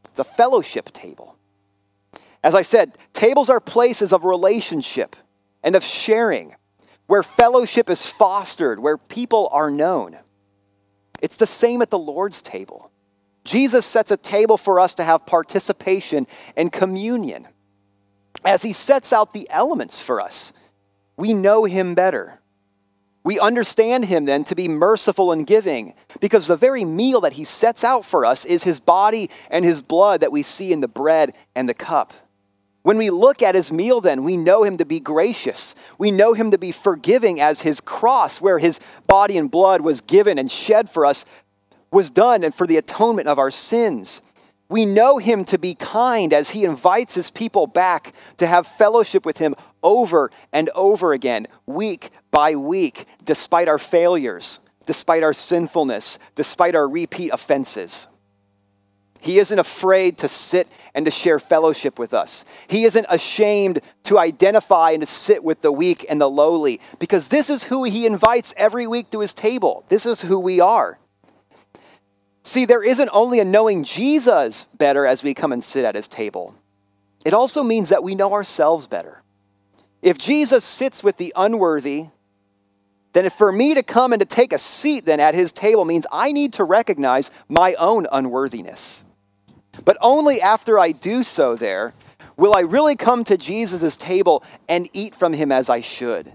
It's 0.05 0.19
a 0.19 0.25
fellowship 0.25 0.93
table. 0.93 1.37
As 2.43 2.55
I 2.55 2.63
said, 2.63 2.97
tables 3.13 3.51
are 3.51 3.61
places 3.61 4.13
of 4.13 4.25
relationship 4.25 5.17
and 5.63 5.77
of 5.77 5.85
sharing, 5.85 6.55
where 7.07 7.23
fellowship 7.23 7.91
is 7.91 8.07
fostered, 8.07 8.81
where 8.81 8.97
people 8.97 9.49
are 9.53 9.71
known. 9.71 10.19
It's 11.23 11.37
the 11.37 11.47
same 11.47 11.83
at 11.83 11.91
the 11.91 11.99
Lord's 11.99 12.41
table. 12.41 12.91
Jesus 13.45 13.85
sets 13.85 14.11
a 14.11 14.17
table 14.17 14.57
for 14.57 14.81
us 14.81 14.95
to 14.95 15.05
have 15.05 15.27
participation 15.27 16.27
and 16.57 16.73
communion. 16.73 17.47
As 18.45 18.63
he 18.63 18.73
sets 18.73 19.13
out 19.13 19.35
the 19.35 19.47
elements 19.51 20.01
for 20.01 20.21
us, 20.21 20.53
we 21.21 21.35
know 21.35 21.65
him 21.65 21.95
better. 21.95 22.41
We 23.23 23.39
understand 23.39 24.07
him 24.07 24.25
then 24.25 24.45
to 24.45 24.55
be 24.55 24.69
merciful 24.69 25.31
and 25.31 25.47
giving 25.47 25.93
because 26.21 26.47
the 26.47 26.57
very 26.57 26.87
meal 26.87 27.21
that 27.21 27.35
he 27.35 27.45
sets 27.45 27.85
out 27.85 28.07
for 28.07 28.25
us 28.25 28.47
is 28.47 28.65
his 28.65 28.81
body 28.81 29.29
and 29.51 29.63
his 29.63 29.83
blood 29.83 30.23
that 30.23 30.33
we 30.33 30.43
see 30.43 30.73
in 30.73 30.81
the 30.81 30.89
bread 30.89 31.35
and 31.55 31.69
the 31.69 31.75
cup. 31.75 32.15
When 32.83 32.97
we 32.97 33.11
look 33.11 33.43
at 33.43 33.55
his 33.55 33.71
meal, 33.71 34.01
then, 34.01 34.25
we 34.25 34.39
know 34.39 34.63
him 34.63 34.79
to 34.79 34.87
be 34.87 35.01
gracious. 35.01 35.75
We 35.99 36.11
know 36.11 36.33
him 36.33 36.51
to 36.51 36.57
be 36.57 36.73
forgiving 36.73 37.39
as 37.39 37.61
his 37.61 37.79
cross, 37.79 38.41
where 38.41 38.59
his 38.59 38.81
body 39.07 39.37
and 39.37 39.51
blood 39.51 39.83
was 39.83 40.01
given 40.01 40.39
and 40.39 40.51
shed 40.51 40.89
for 40.89 41.05
us, 41.05 41.27
was 41.91 42.09
done 42.09 42.43
and 42.43 42.55
for 42.55 42.67
the 42.67 42.79
atonement 42.79 43.29
of 43.29 43.39
our 43.39 43.51
sins. 43.51 44.23
We 44.71 44.87
know 44.87 45.19
him 45.19 45.45
to 45.47 45.59
be 45.59 45.75
kind 45.75 46.33
as 46.33 46.51
he 46.51 46.65
invites 46.65 47.15
his 47.15 47.29
people 47.29 47.67
back 47.67 48.15
to 48.39 48.47
have 48.47 48.67
fellowship 48.67 49.27
with 49.27 49.37
him 49.37 49.55
over 49.83 50.31
and 50.53 50.71
over 50.75 51.13
again, 51.13 51.47
week 51.67 52.11
by 52.31 52.55
week, 52.55 53.07
despite 53.25 53.69
our 53.69 53.79
failures, 53.79 54.61
despite 54.87 55.23
our 55.23 55.33
sinfulness, 55.33 56.19
despite 56.35 56.75
our 56.75 56.89
repeat 56.89 57.31
offenses. 57.33 58.09
He 59.21 59.39
isn't 59.39 59.59
afraid 59.59 60.19
to 60.19 60.29
sit 60.29 60.67
and 60.95 61.05
to 61.05 61.11
share 61.11 61.39
fellowship 61.39 61.99
with 61.99 62.15
us. 62.15 62.45
He 62.69 62.85
isn't 62.85 63.07
ashamed 63.09 63.81
to 64.05 64.19
identify 64.19 64.93
and 64.93 65.03
to 65.03 65.07
sit 65.07 65.45
with 65.45 65.61
the 65.61 65.71
weak 65.71 66.07
and 66.09 66.21
the 66.21 66.29
lowly 66.29 66.81
because 66.99 67.29
this 67.29 67.51
is 67.51 67.65
who 67.65 67.85
he 67.85 68.07
invites 68.07 68.55
every 68.57 68.87
week 68.87 69.11
to 69.11 69.21
his 69.21 69.35
table. 69.35 69.85
This 69.89 70.07
is 70.07 70.23
who 70.23 70.41
we 70.41 70.59
are. 70.61 70.99
See, 72.43 72.65
there 72.65 72.83
isn't 72.83 73.11
only 73.13 73.41
a 73.41 73.45
knowing 73.45 73.85
Jesus 73.85 74.65
better 74.65 75.05
as 75.05 75.23
we 75.23 75.35
come 75.35 75.53
and 75.53 75.63
sit 75.63 75.85
at 75.85 75.95
his 75.95 76.09
table, 76.09 76.55
it 77.25 77.35
also 77.35 77.63
means 77.63 77.91
that 77.91 78.03
we 78.03 78.15
know 78.15 78.33
ourselves 78.33 78.87
better. 78.87 79.23
If 80.03 80.19
Jesus 80.19 80.65
sits 80.65 81.05
with 81.05 81.17
the 81.17 81.33
unworthy, 81.37 82.07
then 83.13 83.29
for 83.31 83.51
me 83.53 83.75
to 83.75 83.83
come 83.83 84.13
and 84.13 84.21
to 84.21 84.27
take 84.27 84.53
a 84.53 84.59
seat 84.59 85.05
then 85.05 85.21
at 85.21 85.35
his 85.35 85.53
table 85.53 85.85
means 85.85 86.07
I 86.13 86.33
need 86.33 86.55
to 86.55 86.65
recognize 86.65 87.31
my 87.49 87.75
own 87.75 88.07
unworthiness. 88.11 89.05
But 89.85 89.97
only 90.01 90.41
after 90.41 90.79
I 90.79 90.93
do 90.93 91.23
so 91.23 91.57
there 91.57 91.93
will 92.37 92.57
I 92.57 92.61
really 92.61 92.97
come 92.97 93.25
to 93.25 93.37
Jesus' 93.37 93.97
table 93.97 94.43
and 94.69 94.89
eat 94.93 95.15
from 95.15 95.33
him 95.33 95.53
as 95.53 95.69
I 95.69 95.81
should. 95.81 96.33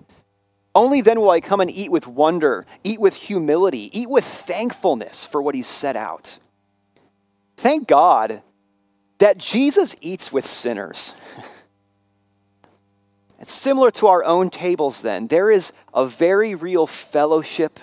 Only 0.76 1.02
then 1.02 1.22
will 1.22 1.30
I 1.30 1.40
come 1.40 1.62
and 1.62 1.72
eat 1.72 1.90
with 1.90 2.06
wonder, 2.06 2.66
eat 2.84 3.00
with 3.00 3.16
humility, 3.16 3.90
eat 3.98 4.10
with 4.10 4.26
thankfulness 4.26 5.26
for 5.26 5.42
what 5.42 5.56
he's 5.56 5.68
set 5.68 5.96
out. 5.96 6.38
Thank 7.56 7.88
God 7.88 8.44
that 9.20 9.38
Jesus 9.38 9.96
eats 10.02 10.34
with 10.34 10.46
sinners. 10.46 11.14
it's 13.46 13.54
similar 13.54 13.92
to 13.92 14.08
our 14.08 14.24
own 14.24 14.50
tables, 14.50 15.04
then. 15.04 15.28
There 15.28 15.52
is 15.52 15.72
a 15.94 16.08
very 16.08 16.56
real 16.56 16.88
fellowship, 16.88 17.80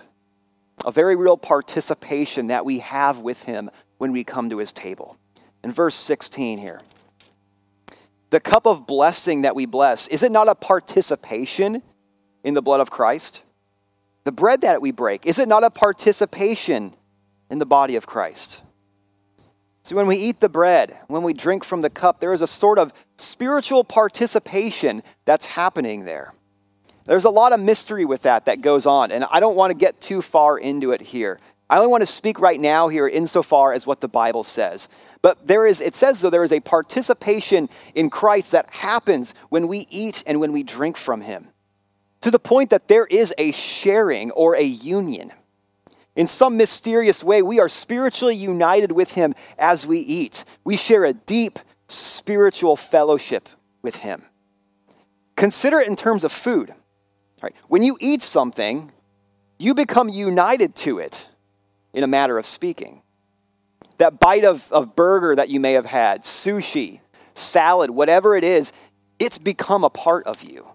a 0.85 0.90
very 0.90 1.14
real 1.14 1.37
participation 1.37 2.49
that 2.49 2.64
we 2.64 2.81
have 2.81 3.21
with 3.21 3.45
him 3.45 3.71
when 3.99 4.11
we 4.11 4.25
come 4.25 4.50
to 4.50 4.59
his 4.59 4.73
table 4.73 5.16
in 5.62 5.71
verse 5.71 5.95
16 5.95 6.59
here. 6.59 6.81
The 8.31 8.40
cup 8.40 8.66
of 8.66 8.88
blessing 8.88 9.42
that 9.42 9.54
we 9.54 9.66
bless, 9.66 10.09
is 10.09 10.25
it 10.25 10.33
not 10.33 10.49
a 10.49 10.57
participation 10.57 11.81
in 12.42 12.54
the 12.54 12.62
blood 12.62 12.81
of 12.81 12.90
Christ? 12.90 13.45
The 14.25 14.33
bread 14.33 14.62
that 14.62 14.83
we 14.83 14.90
break, 14.90 15.26
is 15.26 15.38
it 15.38 15.47
not 15.47 15.62
a 15.62 15.71
participation 15.71 16.92
in 17.50 17.61
the 17.61 17.66
body 17.66 17.95
of 17.95 18.04
Christ? 18.04 18.64
See, 19.85 19.95
when 19.95 20.09
we 20.09 20.16
eat 20.16 20.40
the 20.40 20.49
bread, 20.49 20.99
when 21.07 21.23
we 21.23 21.33
drink 21.33 21.62
from 21.62 21.83
the 21.83 21.90
cup, 21.90 22.19
there 22.19 22.33
is 22.33 22.42
a 22.42 22.49
sort 22.49 22.81
of 22.81 22.92
spiritual 23.23 23.85
participation 23.85 25.02
that's 25.25 25.47
happening 25.47 26.05
there. 26.05 26.35
There's 27.05 27.25
a 27.25 27.31
lot 27.31 27.52
of 27.52 27.61
mystery 27.61 28.05
with 28.05 28.23
that 28.23 28.47
that 28.47 28.61
goes 28.61 28.87
on, 28.87 29.11
and 29.11 29.25
I 29.31 29.41
don't 29.41 29.57
want 29.57 29.71
to 29.71 29.76
get 29.76 30.00
too 30.00 30.23
far 30.23 30.59
into 30.59 30.93
it 30.93 31.00
here. 31.00 31.38
I 31.69 31.76
only 31.76 31.88
want 31.88 32.02
to 32.02 32.07
speak 32.07 32.38
right 32.38 32.61
now 32.61 32.88
here 32.88 33.09
insofar 33.09 33.73
as 33.73 33.87
what 33.87 34.00
the 34.00 34.09
Bible 34.09 34.45
says. 34.45 34.88
But 35.23 35.47
there 35.47 35.67
is, 35.67 35.81
it 35.81 35.95
says 35.95 36.21
though, 36.21 36.31
there 36.31 36.45
is 36.45 36.52
a 36.52 36.61
participation 36.61 37.69
in 37.95 38.11
Christ 38.11 38.52
that 38.52 38.69
happens 38.71 39.35
when 39.49 39.69
we 39.69 39.87
eat 39.88 40.23
and 40.26 40.38
when 40.38 40.52
we 40.52 40.62
drink 40.62 40.97
from 40.97 41.23
Him, 41.23 41.49
to 42.21 42.31
the 42.31 42.38
point 42.38 42.71
that 42.71 42.88
there 42.88 43.07
is 43.07 43.35
a 43.38 43.52
sharing 43.52 44.31
or 44.33 44.55
a 44.55 44.62
union. 44.62 45.33
In 46.14 46.26
some 46.26 46.59
mysterious 46.59 47.25
way, 47.25 47.41
we 47.41 47.59
are 47.59 47.71
spiritually 47.71 48.37
united 48.37 48.93
with 48.93 49.14
Him 49.14 49.35
as 49.59 49.87
we 49.87 49.99
eat. 49.99 50.45
We 50.62 50.76
share 50.76 51.05
a 51.05 51.14
deep 51.14 51.59
spiritual 51.92 52.76
fellowship 52.76 53.49
with 53.82 53.96
Him. 53.96 54.22
Consider 55.37 55.80
it 55.80 55.88
in 55.88 55.96
terms 55.96 56.25
of 56.25 56.32
food. 56.32 56.75
Right? 57.42 57.54
When 57.68 57.82
you 57.82 57.96
eat 58.00 58.22
something, 58.22 58.92
you 59.58 59.75
become 59.75 60.08
united 60.08 60.75
to 60.76 60.99
it, 60.99 61.26
in 61.92 62.04
a 62.04 62.06
matter 62.06 62.38
of 62.38 62.46
speaking 62.46 63.02
that 63.99 64.18
bite 64.18 64.44
of, 64.44 64.70
of 64.72 64.96
burger 64.96 65.37
that 65.37 65.49
you 65.49 65.61
may 65.61 65.75
have 65.75 65.87
had, 65.87 66.22
sushi, 66.22 67.00
salad, 67.34 67.90
whatever 67.90 68.34
it 68.34 68.42
is, 68.42 68.72
it's 69.20 69.38
become 69.38 69.84
a 69.84 69.90
part 69.90 70.26
of 70.26 70.42
you. 70.42 70.66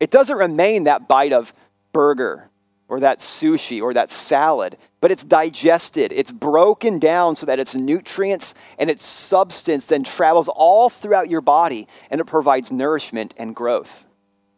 It 0.00 0.10
doesn't 0.10 0.36
remain 0.36 0.84
that 0.84 1.08
bite 1.08 1.32
of 1.32 1.54
burger 1.92 2.47
or 2.88 3.00
that 3.00 3.18
sushi 3.18 3.82
or 3.82 3.92
that 3.94 4.10
salad, 4.10 4.76
but 5.00 5.10
it's 5.10 5.24
digested. 5.24 6.10
It's 6.12 6.32
broken 6.32 6.98
down 6.98 7.36
so 7.36 7.46
that 7.46 7.58
its 7.58 7.74
nutrients 7.74 8.54
and 8.78 8.90
its 8.90 9.04
substance 9.04 9.86
then 9.86 10.02
travels 10.02 10.48
all 10.48 10.88
throughout 10.88 11.28
your 11.28 11.42
body 11.42 11.86
and 12.10 12.20
it 12.20 12.24
provides 12.24 12.72
nourishment 12.72 13.34
and 13.36 13.54
growth. 13.54 14.06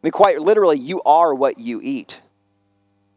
I 0.02 0.06
mean, 0.06 0.12
quite 0.12 0.40
literally, 0.40 0.78
you 0.78 1.02
are 1.02 1.34
what 1.34 1.58
you 1.58 1.80
eat. 1.82 2.22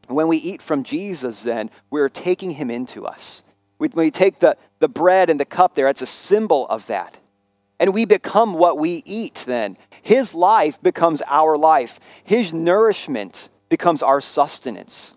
When 0.08 0.27
we 0.27 0.38
eat 0.38 0.62
from 0.62 0.84
Jesus, 0.84 1.43
then, 1.43 1.70
we're 1.89 2.10
taking 2.10 2.51
him 2.51 2.70
into 2.70 3.05
us. 3.05 3.43
When 3.77 3.91
we 3.96 4.12
take 4.12 4.39
the, 4.39 4.58
the 4.79 4.89
bread 4.89 5.29
and 5.29 5.39
the 5.39 5.46
cup 5.46 5.75
there, 5.75 5.88
it's 5.88 6.01
a 6.01 6.08
symbol 6.08 6.67
of 6.67 6.88
that. 6.88 7.20
And 7.79 7.93
we 7.93 8.05
become 8.05 8.53
what 8.53 8.77
we 8.77 9.01
eat 9.05 9.43
then. 9.48 9.77
His 10.01 10.34
life 10.36 10.82
becomes 10.82 11.22
our 11.27 11.58
life, 11.58 12.00
His 12.24 12.53
nourishment 12.53 13.50
becomes 13.73 14.03
our 14.03 14.21
sustenance. 14.21 15.15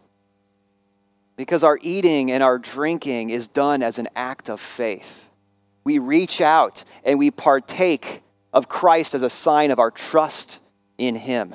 Because 1.36 1.62
our 1.62 1.78
eating 1.82 2.30
and 2.30 2.42
our 2.42 2.58
drinking 2.58 3.30
is 3.30 3.46
done 3.46 3.82
as 3.82 3.98
an 3.98 4.08
act 4.16 4.48
of 4.48 4.60
faith. 4.60 5.28
We 5.84 5.98
reach 5.98 6.40
out 6.40 6.82
and 7.04 7.18
we 7.18 7.30
partake 7.30 8.22
of 8.52 8.68
Christ 8.68 9.14
as 9.14 9.22
a 9.22 9.30
sign 9.30 9.70
of 9.70 9.78
our 9.78 9.90
trust 9.90 10.60
in 10.98 11.14
Him. 11.14 11.54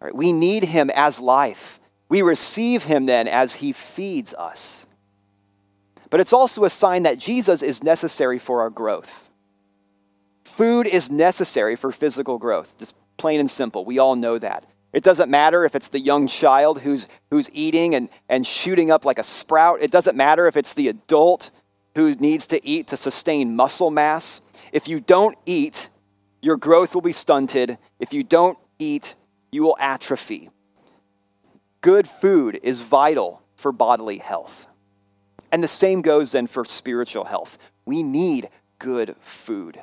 Right, 0.00 0.14
we 0.14 0.32
need 0.32 0.64
Him 0.64 0.90
as 0.94 1.20
life. 1.20 1.78
We 2.08 2.22
receive 2.22 2.84
Him 2.84 3.06
then 3.06 3.28
as 3.28 3.56
He 3.56 3.72
feeds 3.72 4.34
us 4.34 4.86
but 6.10 6.18
it's 6.18 6.32
also 6.32 6.64
a 6.64 6.70
sign 6.70 7.04
that 7.04 7.18
Jesus 7.18 7.62
is 7.62 7.82
necessary 7.84 8.38
for 8.38 8.60
our 8.60 8.70
growth. 8.70 9.32
Food 10.44 10.88
is 10.88 11.10
necessary 11.10 11.76
for 11.76 11.92
physical 11.92 12.36
growth, 12.36 12.76
just 12.78 12.96
plain 13.16 13.38
and 13.38 13.50
simple. 13.50 13.84
We 13.84 13.98
all 13.98 14.16
know 14.16 14.36
that. 14.38 14.66
It 14.92 15.04
doesn't 15.04 15.30
matter 15.30 15.64
if 15.64 15.74
it's 15.74 15.88
the 15.88 16.00
young 16.00 16.26
child 16.26 16.80
who's, 16.80 17.06
who's 17.30 17.48
eating 17.52 17.94
and, 17.94 18.08
and 18.28 18.44
shooting 18.46 18.90
up 18.90 19.04
like 19.04 19.18
a 19.18 19.24
sprout. 19.24 19.80
It 19.80 19.90
doesn't 19.90 20.16
matter 20.16 20.46
if 20.46 20.56
it's 20.56 20.72
the 20.72 20.88
adult 20.88 21.50
who 21.94 22.14
needs 22.14 22.46
to 22.48 22.64
eat 22.66 22.88
to 22.88 22.96
sustain 22.96 23.54
muscle 23.54 23.90
mass. 23.90 24.40
If 24.72 24.88
you 24.88 25.00
don't 25.00 25.36
eat, 25.46 25.88
your 26.42 26.56
growth 26.56 26.94
will 26.94 27.02
be 27.02 27.12
stunted. 27.12 27.78
If 27.98 28.12
you 28.12 28.24
don't 28.24 28.58
eat, 28.78 29.14
you 29.52 29.62
will 29.62 29.76
atrophy. 29.78 30.50
good 31.80 32.08
food 32.08 32.60
is 32.62 32.82
vital 32.82 33.42
for 33.56 33.72
bodily 33.72 34.18
health. 34.18 34.66
And 35.52 35.62
the 35.62 35.68
same 35.68 36.02
goes 36.02 36.32
then 36.32 36.46
for 36.46 36.64
spiritual 36.64 37.24
health. 37.24 37.58
We 37.84 38.02
need 38.02 38.48
good 38.78 39.16
food. 39.20 39.80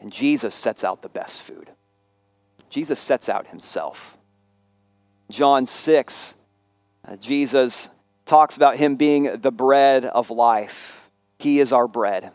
And 0.00 0.12
Jesus 0.12 0.54
sets 0.54 0.82
out 0.82 1.02
the 1.02 1.08
best 1.08 1.42
food. 1.42 1.70
Jesus 2.70 2.98
sets 2.98 3.28
out 3.28 3.48
himself. 3.48 4.16
John 5.28 5.66
6, 5.66 6.36
uh, 7.06 7.16
Jesus 7.16 7.90
talks 8.24 8.56
about 8.56 8.76
him 8.76 8.96
being 8.96 9.40
the 9.40 9.52
bread 9.52 10.04
of 10.04 10.30
life. 10.30 11.10
He 11.38 11.58
is 11.58 11.72
our 11.72 11.88
bread. 11.88 12.32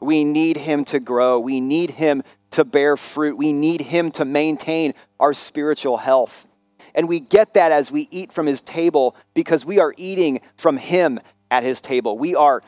We 0.00 0.24
need 0.24 0.56
him 0.56 0.84
to 0.86 1.00
grow. 1.00 1.38
We 1.38 1.60
need 1.60 1.92
him 1.92 2.22
to 2.52 2.64
bear 2.64 2.96
fruit. 2.96 3.36
We 3.36 3.52
need 3.52 3.80
him 3.80 4.10
to 4.12 4.24
maintain 4.24 4.94
our 5.20 5.34
spiritual 5.34 5.98
health. 5.98 6.46
And 6.94 7.08
we 7.08 7.20
get 7.20 7.54
that 7.54 7.72
as 7.72 7.90
we 7.90 8.08
eat 8.10 8.32
from 8.32 8.46
his 8.46 8.60
table 8.60 9.16
because 9.34 9.66
we 9.66 9.80
are 9.80 9.94
eating 9.96 10.40
from 10.56 10.76
him 10.76 11.20
at 11.50 11.64
his 11.64 11.80
table. 11.80 12.16
We 12.16 12.34
are 12.34 12.62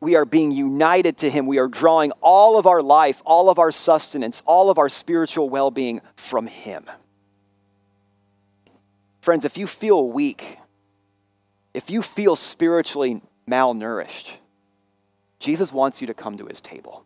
we 0.00 0.16
are 0.16 0.24
being 0.24 0.50
united 0.50 1.16
to 1.18 1.30
him. 1.30 1.46
We 1.46 1.58
are 1.58 1.68
drawing 1.68 2.12
all 2.20 2.58
of 2.58 2.66
our 2.66 2.82
life, 2.82 3.22
all 3.24 3.48
of 3.48 3.58
our 3.58 3.72
sustenance, 3.72 4.42
all 4.44 4.70
of 4.70 4.78
our 4.78 4.88
spiritual 4.88 5.48
well-being 5.48 6.00
from 6.16 6.46
him. 6.46 6.84
Friends, 9.20 9.44
if 9.44 9.56
you 9.56 9.66
feel 9.66 10.08
weak, 10.08 10.58
if 11.72 11.90
you 11.90 12.02
feel 12.02 12.36
spiritually 12.36 13.22
malnourished, 13.48 14.32
Jesus 15.38 15.72
wants 15.72 16.00
you 16.00 16.06
to 16.06 16.14
come 16.14 16.36
to 16.36 16.46
his 16.46 16.60
table. 16.60 17.04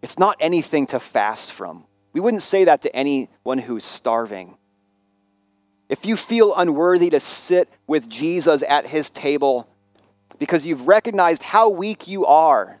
It's 0.00 0.18
not 0.18 0.36
anything 0.40 0.86
to 0.88 1.00
fast 1.00 1.52
from. 1.52 1.84
We 2.12 2.20
wouldn't 2.20 2.42
say 2.42 2.64
that 2.64 2.82
to 2.82 2.96
anyone 2.96 3.58
who's 3.58 3.84
starving. 3.84 4.56
If 5.88 6.06
you 6.06 6.16
feel 6.16 6.54
unworthy 6.54 7.10
to 7.10 7.20
sit 7.20 7.68
with 7.86 8.08
Jesus 8.08 8.62
at 8.68 8.86
his 8.86 9.10
table 9.10 9.68
because 10.38 10.66
you've 10.66 10.86
recognized 10.86 11.42
how 11.42 11.68
weak 11.68 12.08
you 12.08 12.26
are, 12.26 12.80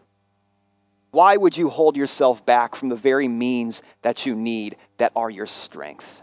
why 1.10 1.36
would 1.36 1.56
you 1.56 1.70
hold 1.70 1.96
yourself 1.96 2.44
back 2.44 2.74
from 2.74 2.88
the 2.88 2.96
very 2.96 3.28
means 3.28 3.82
that 4.02 4.26
you 4.26 4.34
need 4.34 4.76
that 4.98 5.12
are 5.16 5.30
your 5.30 5.46
strength? 5.46 6.22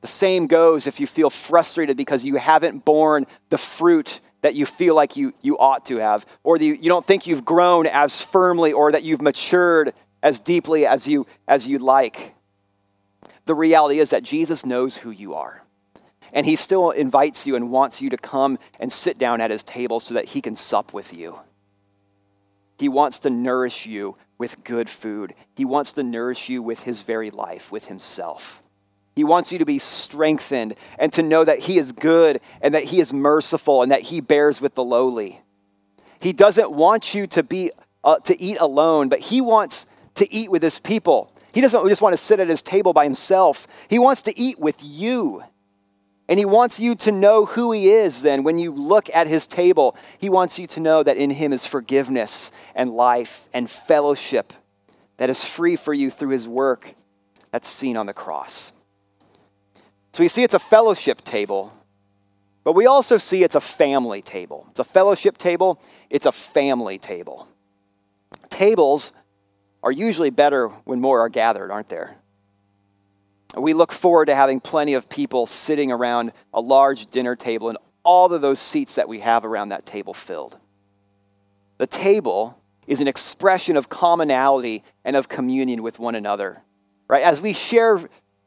The 0.00 0.08
same 0.08 0.46
goes 0.46 0.86
if 0.86 1.00
you 1.00 1.06
feel 1.06 1.30
frustrated 1.30 1.96
because 1.96 2.24
you 2.24 2.36
haven't 2.36 2.84
borne 2.84 3.26
the 3.48 3.58
fruit 3.58 4.20
that 4.42 4.54
you 4.54 4.66
feel 4.66 4.94
like 4.94 5.16
you, 5.16 5.32
you 5.42 5.58
ought 5.58 5.86
to 5.86 5.96
have, 5.96 6.26
or 6.44 6.58
the, 6.58 6.66
you 6.66 6.88
don't 6.88 7.04
think 7.04 7.26
you've 7.26 7.44
grown 7.44 7.86
as 7.86 8.20
firmly 8.20 8.72
or 8.72 8.92
that 8.92 9.02
you've 9.02 9.22
matured 9.22 9.92
as 10.22 10.38
deeply 10.38 10.86
as, 10.86 11.08
you, 11.08 11.26
as 11.48 11.68
you'd 11.68 11.82
like. 11.82 12.34
The 13.46 13.54
reality 13.54 13.98
is 13.98 14.10
that 14.10 14.22
Jesus 14.22 14.66
knows 14.66 14.98
who 14.98 15.10
you 15.10 15.34
are. 15.34 15.62
And 16.36 16.44
he 16.44 16.54
still 16.54 16.90
invites 16.90 17.46
you 17.46 17.56
and 17.56 17.70
wants 17.70 18.02
you 18.02 18.10
to 18.10 18.18
come 18.18 18.58
and 18.78 18.92
sit 18.92 19.16
down 19.16 19.40
at 19.40 19.50
his 19.50 19.64
table 19.64 20.00
so 20.00 20.12
that 20.12 20.26
he 20.26 20.42
can 20.42 20.54
sup 20.54 20.92
with 20.92 21.14
you. 21.14 21.40
He 22.78 22.90
wants 22.90 23.18
to 23.20 23.30
nourish 23.30 23.86
you 23.86 24.16
with 24.36 24.62
good 24.62 24.90
food. 24.90 25.34
He 25.56 25.64
wants 25.64 25.92
to 25.92 26.02
nourish 26.02 26.50
you 26.50 26.62
with 26.62 26.82
his 26.82 27.00
very 27.00 27.30
life, 27.30 27.72
with 27.72 27.86
himself. 27.86 28.62
He 29.14 29.24
wants 29.24 29.50
you 29.50 29.58
to 29.58 29.64
be 29.64 29.78
strengthened 29.78 30.74
and 30.98 31.10
to 31.14 31.22
know 31.22 31.42
that 31.42 31.60
he 31.60 31.78
is 31.78 31.92
good 31.92 32.42
and 32.60 32.74
that 32.74 32.84
he 32.84 33.00
is 33.00 33.14
merciful 33.14 33.82
and 33.82 33.90
that 33.90 34.02
he 34.02 34.20
bears 34.20 34.60
with 34.60 34.74
the 34.74 34.84
lowly. 34.84 35.40
He 36.20 36.34
doesn't 36.34 36.70
want 36.70 37.14
you 37.14 37.26
to 37.28 37.42
be 37.42 37.70
uh, 38.04 38.18
to 38.18 38.38
eat 38.38 38.58
alone, 38.60 39.08
but 39.08 39.20
he 39.20 39.40
wants 39.40 39.86
to 40.16 40.30
eat 40.30 40.50
with 40.50 40.62
his 40.62 40.78
people. 40.78 41.32
He 41.54 41.62
doesn't 41.62 41.88
just 41.88 42.02
want 42.02 42.12
to 42.12 42.18
sit 42.18 42.40
at 42.40 42.48
his 42.48 42.60
table 42.60 42.92
by 42.92 43.04
himself. 43.04 43.66
He 43.88 43.98
wants 43.98 44.20
to 44.22 44.38
eat 44.38 44.56
with 44.60 44.76
you. 44.82 45.42
And 46.28 46.38
he 46.38 46.44
wants 46.44 46.80
you 46.80 46.96
to 46.96 47.12
know 47.12 47.44
who 47.44 47.72
he 47.72 47.88
is 47.88 48.22
then 48.22 48.42
when 48.42 48.58
you 48.58 48.72
look 48.72 49.08
at 49.14 49.28
his 49.28 49.46
table. 49.46 49.96
He 50.18 50.28
wants 50.28 50.58
you 50.58 50.66
to 50.68 50.80
know 50.80 51.02
that 51.02 51.16
in 51.16 51.30
him 51.30 51.52
is 51.52 51.66
forgiveness 51.66 52.50
and 52.74 52.90
life 52.90 53.48
and 53.54 53.70
fellowship 53.70 54.52
that 55.18 55.30
is 55.30 55.44
free 55.44 55.76
for 55.76 55.94
you 55.94 56.10
through 56.10 56.30
his 56.30 56.48
work 56.48 56.94
that's 57.52 57.68
seen 57.68 57.96
on 57.96 58.06
the 58.06 58.12
cross. 58.12 58.72
So 60.12 60.22
we 60.22 60.28
see 60.28 60.42
it's 60.42 60.54
a 60.54 60.58
fellowship 60.58 61.22
table, 61.22 61.72
but 62.64 62.72
we 62.72 62.86
also 62.86 63.18
see 63.18 63.44
it's 63.44 63.54
a 63.54 63.60
family 63.60 64.22
table. 64.22 64.66
It's 64.70 64.80
a 64.80 64.84
fellowship 64.84 65.38
table, 65.38 65.80
it's 66.10 66.26
a 66.26 66.32
family 66.32 66.98
table. 66.98 67.48
Tables 68.48 69.12
are 69.82 69.92
usually 69.92 70.30
better 70.30 70.68
when 70.84 71.00
more 71.00 71.20
are 71.20 71.28
gathered, 71.28 71.70
aren't 71.70 71.88
there? 71.88 72.15
We 73.54 73.74
look 73.74 73.92
forward 73.92 74.26
to 74.26 74.34
having 74.34 74.60
plenty 74.60 74.94
of 74.94 75.08
people 75.08 75.46
sitting 75.46 75.92
around 75.92 76.32
a 76.52 76.60
large 76.60 77.06
dinner 77.06 77.36
table 77.36 77.68
and 77.68 77.78
all 78.02 78.32
of 78.32 78.42
those 78.42 78.58
seats 78.58 78.94
that 78.94 79.08
we 79.08 79.20
have 79.20 79.44
around 79.44 79.70
that 79.70 79.86
table 79.86 80.14
filled. 80.14 80.58
The 81.78 81.86
table 81.86 82.58
is 82.86 83.00
an 83.00 83.08
expression 83.08 83.76
of 83.76 83.88
commonality 83.88 84.82
and 85.04 85.16
of 85.16 85.28
communion 85.28 85.82
with 85.82 85.98
one 85.98 86.14
another. 86.14 86.62
Right? 87.08 87.22
As 87.22 87.40
we 87.40 87.52
share 87.52 87.98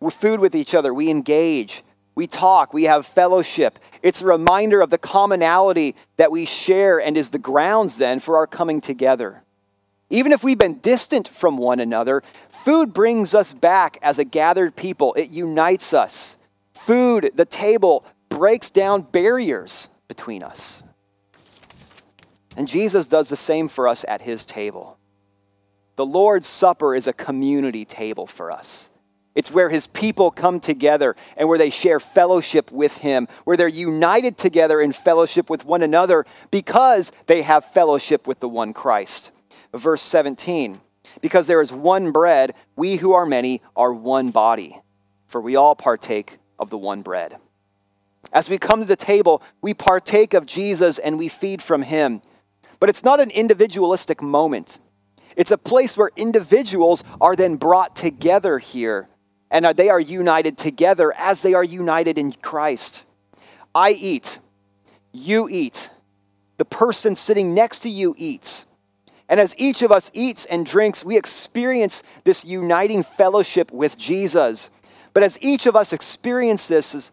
food 0.10 0.40
with 0.40 0.56
each 0.56 0.74
other, 0.74 0.94
we 0.94 1.10
engage, 1.10 1.84
we 2.16 2.28
talk, 2.28 2.74
we 2.74 2.84
have 2.84 3.06
fellowship. 3.06 3.80
It's 4.02 4.22
a 4.22 4.28
reminder 4.28 4.82
of 4.82 4.90
the 4.90 4.98
commonality 4.98 5.96
that 6.18 6.32
we 6.32 6.46
share 6.46 7.00
and 7.00 7.18
is 7.18 7.30
the 7.30 7.40
grounds 7.40 7.98
then 7.98 8.20
for 8.20 8.38
our 8.38 8.48
coming 8.48 8.82
together. 8.82 9.44
Even 10.10 10.32
if 10.32 10.44
we've 10.44 10.58
been 10.58 10.80
distant 10.80 11.28
from 11.28 11.58
one 11.58 11.80
another, 11.80 12.24
food 12.50 12.94
brings 12.94 13.36
us 13.36 13.54
back 13.54 13.98
as 14.02 14.18
a 14.18 14.26
gathered 14.26 14.76
people. 14.76 15.14
It 15.14 15.30
unites 15.30 15.94
us. 15.94 16.38
Food, 16.74 17.32
the 17.36 17.46
table, 17.46 18.06
breaks 18.28 18.70
down 18.70 19.04
barriers 19.04 19.90
between 20.08 20.42
us. 20.42 20.82
And 22.58 22.68
Jesus 22.68 23.06
does 23.06 23.30
the 23.30 23.36
same 23.36 23.68
for 23.68 23.88
us 23.88 24.04
at 24.08 24.22
his 24.22 24.44
table. 24.44 24.98
The 25.96 26.06
Lord's 26.06 26.48
Supper 26.48 26.96
is 26.96 27.06
a 27.06 27.14
community 27.14 27.86
table 27.86 28.26
for 28.26 28.52
us. 28.52 28.90
It's 29.36 29.52
where 29.52 29.70
his 29.70 29.86
people 29.86 30.32
come 30.32 30.60
together 30.60 31.16
and 31.38 31.48
where 31.48 31.60
they 31.60 31.70
share 31.70 32.00
fellowship 32.00 32.72
with 32.72 32.98
him, 32.98 33.28
where 33.44 33.56
they're 33.56 33.68
united 33.68 34.38
together 34.38 34.82
in 34.82 34.92
fellowship 34.92 35.50
with 35.50 35.66
one 35.66 35.84
another 35.84 36.26
because 36.50 37.12
they 37.28 37.44
have 37.44 37.64
fellowship 37.64 38.28
with 38.28 38.40
the 38.40 38.50
one 38.50 38.74
Christ 38.74 39.32
verse 39.74 40.02
17. 40.02 40.82
Because 41.22 41.48
there 41.48 41.62
is 41.62 41.72
one 41.74 42.12
bread, 42.12 42.54
we 42.76 42.98
who 42.98 43.14
are 43.14 43.26
many 43.26 43.62
are 43.76 43.94
one 43.94 44.32
body, 44.32 44.78
for 45.28 45.42
we 45.42 45.56
all 45.56 45.76
partake 45.76 46.38
of 46.58 46.70
the 46.70 46.78
one 46.78 47.02
bread. 47.02 47.38
As 48.32 48.50
we 48.50 48.58
come 48.58 48.80
to 48.80 48.86
the 48.86 48.96
table, 48.96 49.42
we 49.62 49.74
partake 49.74 50.34
of 50.34 50.46
Jesus 50.46 51.00
and 51.00 51.18
we 51.18 51.28
feed 51.28 51.62
from 51.62 51.82
him. 51.82 52.22
But 52.80 52.90
it's 52.90 53.04
not 53.04 53.20
an 53.20 53.32
individualistic 53.32 54.22
moment. 54.22 54.80
It's 55.36 55.52
a 55.52 55.58
place 55.58 55.98
where 55.98 56.12
individuals 56.16 57.04
are 57.20 57.36
then 57.36 57.56
brought 57.56 57.96
together 57.96 58.60
here, 58.60 59.08
and 59.50 59.66
they 59.66 59.90
are 59.90 60.00
united 60.00 60.58
together 60.58 61.14
as 61.18 61.42
they 61.42 61.54
are 61.54 61.64
united 61.64 62.18
in 62.18 62.34
Christ. 62.34 63.06
I 63.74 63.92
eat, 63.92 64.40
you 65.12 65.48
eat, 65.50 65.90
the 66.58 66.66
person 66.66 67.16
sitting 67.16 67.54
next 67.54 67.80
to 67.80 67.90
you 67.90 68.16
eats. 68.18 68.66
And 69.30 69.40
as 69.40 69.54
each 69.58 69.84
of 69.84 69.92
us 69.92 70.10
eats 70.14 70.46
and 70.46 70.66
drinks, 70.66 71.06
we 71.06 71.16
experience 71.16 72.04
this 72.24 72.44
uniting 72.44 73.04
fellowship 73.04 73.72
with 73.72 73.98
Jesus. 73.98 74.72
But 75.14 75.24
as 75.24 75.38
each 75.42 75.68
of 75.68 75.76
us 75.76 75.94
experiences 75.94 76.68
this, 76.68 77.12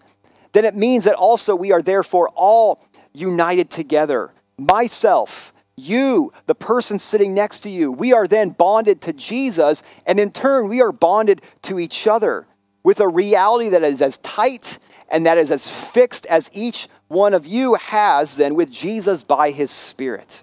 then 0.52 0.64
it 0.64 0.74
means 0.74 1.04
that 1.04 1.14
also 1.14 1.54
we 1.54 1.72
are 1.72 1.82
therefore 1.82 2.30
all 2.34 2.82
united 3.12 3.68
together. 3.68 4.32
Myself, 4.58 5.52
you, 5.76 6.32
the 6.46 6.54
person 6.54 6.98
sitting 6.98 7.34
next 7.34 7.60
to 7.60 7.68
you, 7.68 7.92
we 7.92 8.14
are 8.14 8.26
then 8.26 8.48
bonded 8.48 9.02
to 9.02 9.12
Jesus, 9.12 9.82
and 10.06 10.18
in 10.18 10.30
turn, 10.30 10.68
we 10.68 10.80
are 10.80 10.92
bonded 10.92 11.42
to 11.62 11.78
each 11.78 12.06
other 12.06 12.46
with 12.82 13.00
a 13.00 13.08
reality 13.08 13.68
that 13.68 13.82
is 13.82 14.00
as 14.00 14.16
tight 14.18 14.78
and 15.10 15.26
that 15.26 15.36
is 15.36 15.50
as 15.50 15.68
fixed 15.68 16.24
as 16.26 16.50
each 16.54 16.88
one 17.08 17.34
of 17.34 17.46
you 17.46 17.74
has 17.74 18.36
then 18.36 18.54
with 18.54 18.70
Jesus 18.70 19.22
by 19.22 19.50
his 19.50 19.70
Spirit. 19.70 20.42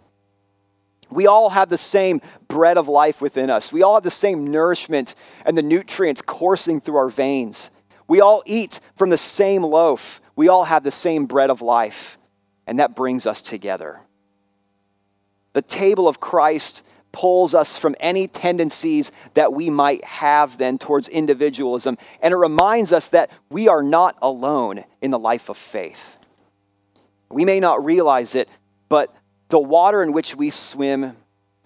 We 1.13 1.28
all 1.28 1.49
have 1.49 1.69
the 1.69 1.78
same 1.78 2.21
bread 2.47 2.78
of 2.78 2.88
life 2.88 3.21
within 3.21 3.49
us. 3.49 3.71
We 3.71 3.84
all 3.84 3.95
have 3.95 4.04
the 4.04 4.12
same 4.12 4.47
nourishment 4.47 5.15
and 5.45 5.58
the 5.58 5.63
nutrients 5.63 6.21
coursing 6.21 6.82
through 6.82 6.97
our 6.97 7.10
veins. 7.10 7.71
We 8.08 8.21
all 8.21 8.43
eat 8.45 8.80
from 8.95 9.10
the 9.10 9.17
same 9.17 9.63
loaf. 9.63 10.21
We 10.36 10.47
all 10.47 10.65
have 10.65 10.84
the 10.84 10.91
same 10.91 11.26
bread 11.26 11.49
of 11.49 11.62
life, 11.62 12.17
and 12.65 12.80
that 12.80 12.95
brings 12.95 13.26
us 13.26 13.41
together. 13.41 14.02
The 15.54 15.62
table 15.62 16.08
of 16.08 16.19
Christ 16.19 16.86
pulls 17.12 17.54
us 17.54 17.78
from 17.78 17.95
any 17.99 18.28
tendencies 18.28 19.12
that 19.36 19.54
we 19.54 19.69
might 19.69 20.04
have 20.04 20.58
then 20.58 20.80
towards 20.80 21.08
individualism, 21.08 21.97
and 22.21 22.34
it 22.34 22.38
reminds 22.38 22.91
us 22.91 23.10
that 23.10 23.30
we 23.49 23.67
are 23.67 23.84
not 23.84 24.17
alone 24.21 24.84
in 25.02 25.12
the 25.12 25.19
life 25.19 25.47
of 25.47 25.58
faith. 25.58 26.17
We 27.30 27.45
may 27.45 27.60
not 27.60 27.86
realize 27.86 28.36
it, 28.36 28.49
but 28.89 29.15
the 29.54 29.60
water 29.60 30.02
in 30.02 30.13
which 30.13 30.36
we 30.36 30.50
swim 30.50 31.16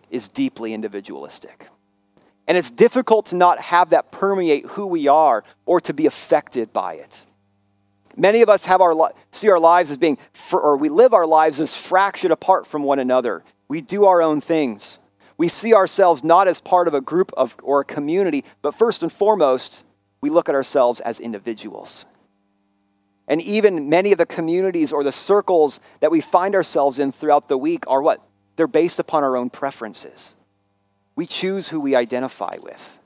is 0.10 0.28
deeply 0.28 0.74
individualistic. 0.74 1.70
And 2.46 2.58
it's 2.58 2.70
difficult 2.70 3.28
to 3.28 3.38
not 3.38 3.60
have 3.60 3.92
that 3.92 4.12
permeate 4.12 4.66
who 4.66 4.88
we 4.88 5.08
are 5.08 5.46
or 5.66 5.80
to 5.80 5.94
be 5.94 6.06
affected 6.06 6.74
by 6.74 6.96
it. 6.96 7.26
Many 8.18 8.42
of 8.42 8.50
us 8.50 8.66
have 8.66 8.82
our 8.82 9.14
see 9.32 9.50
our 9.50 9.58
lives 9.58 9.90
as 9.90 9.98
being, 9.98 10.18
or 10.52 10.76
we 10.76 10.90
live 10.90 11.14
our 11.14 11.26
lives 11.26 11.62
as 11.62 11.76
fractured 11.76 12.32
apart 12.32 12.68
from 12.68 12.84
one 12.84 13.00
another. 13.00 13.46
We 13.70 13.80
do 13.80 14.04
our 14.04 14.22
own 14.22 14.42
things. 14.42 15.00
We 15.38 15.48
see 15.48 15.74
ourselves 15.74 16.26
not 16.26 16.50
as 16.50 16.60
part 16.60 16.90
of 16.90 16.94
a 16.94 17.00
group 17.00 17.32
of, 17.38 17.56
or 17.64 17.80
a 17.80 17.86
community, 17.86 18.44
but 18.62 18.76
first 18.76 19.02
and 19.02 19.10
foremost, 19.10 19.86
we 20.20 20.30
look 20.30 20.50
at 20.50 20.56
ourselves 20.56 21.00
as 21.00 21.22
individuals. 21.22 22.06
And 23.28 23.42
even 23.42 23.90
many 23.90 24.12
of 24.12 24.18
the 24.18 24.26
communities 24.26 24.94
or 24.94 25.04
the 25.04 25.12
circles 25.12 25.80
that 26.00 26.12
we 26.12 26.22
find 26.22 26.56
ourselves 26.56 26.98
in 27.00 27.12
throughout 27.12 27.50
the 27.50 27.58
week 27.58 27.84
are 27.88 28.02
what? 28.02 28.22
They're 28.56 28.68
based 28.68 29.00
upon 29.00 29.24
our 29.24 29.36
own 29.36 29.50
preferences. 29.50 30.36
We 31.16 31.26
choose 31.26 31.70
who 31.70 31.80
we 31.80 31.96
identify 31.96 32.58
with. 32.62 33.00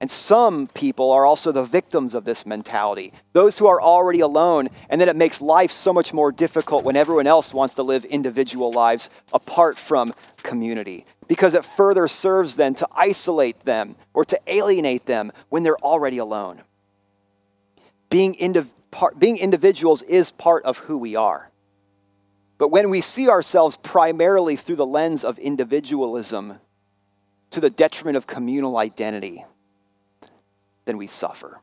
And 0.00 0.10
some 0.10 0.66
people 0.66 1.10
are 1.10 1.24
also 1.24 1.52
the 1.52 1.64
victims 1.64 2.14
of 2.14 2.24
this 2.24 2.44
mentality, 2.44 3.12
those 3.32 3.58
who 3.58 3.66
are 3.66 3.80
already 3.80 4.20
alone, 4.20 4.68
and 4.90 5.00
then 5.00 5.08
it 5.08 5.16
makes 5.16 5.40
life 5.40 5.70
so 5.70 5.92
much 5.92 6.12
more 6.12 6.30
difficult 6.30 6.84
when 6.84 6.96
everyone 6.96 7.26
else 7.26 7.54
wants 7.54 7.74
to 7.74 7.82
live 7.82 8.04
individual 8.04 8.70
lives 8.70 9.08
apart 9.32 9.78
from 9.78 10.12
community, 10.42 11.06
because 11.28 11.54
it 11.54 11.64
further 11.64 12.08
serves 12.08 12.56
then 12.56 12.74
to 12.74 12.86
isolate 12.94 13.60
them 13.60 13.96
or 14.12 14.24
to 14.26 14.38
alienate 14.46 15.06
them 15.06 15.32
when 15.48 15.62
they're 15.62 15.78
already 15.78 16.18
alone. 16.18 16.60
Being, 18.10 18.34
indiv- 18.34 18.74
part, 18.90 19.18
being 19.18 19.36
individuals 19.36 20.02
is 20.02 20.30
part 20.30 20.64
of 20.64 20.78
who 20.78 20.98
we 20.98 21.16
are. 21.16 21.50
But 22.58 22.68
when 22.68 22.88
we 22.90 23.00
see 23.00 23.28
ourselves 23.28 23.76
primarily 23.76 24.56
through 24.56 24.76
the 24.76 24.86
lens 24.86 25.24
of 25.24 25.38
individualism 25.38 26.58
to 27.50 27.60
the 27.60 27.70
detriment 27.70 28.16
of 28.16 28.26
communal 28.26 28.78
identity, 28.78 29.44
then 30.86 30.96
we 30.96 31.06
suffer. 31.06 31.60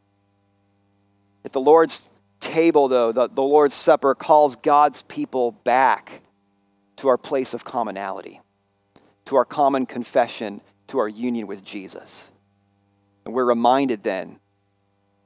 At 1.45 1.51
the 1.51 1.61
Lord's 1.61 2.11
table, 2.39 2.87
though, 2.87 3.11
the, 3.11 3.27
the 3.27 3.41
Lord's 3.41 3.73
Supper 3.75 4.13
calls 4.15 4.55
God's 4.55 5.01
people 5.03 5.51
back 5.51 6.21
to 6.97 7.07
our 7.07 7.17
place 7.17 7.53
of 7.53 7.63
commonality, 7.63 8.41
to 9.25 9.35
our 9.35 9.45
common 9.45 9.85
confession, 9.85 10.61
to 10.87 10.99
our 10.99 11.07
union 11.07 11.47
with 11.47 11.63
Jesus. 11.63 12.29
And 13.25 13.33
we're 13.33 13.45
reminded 13.45 14.03
then, 14.03 14.39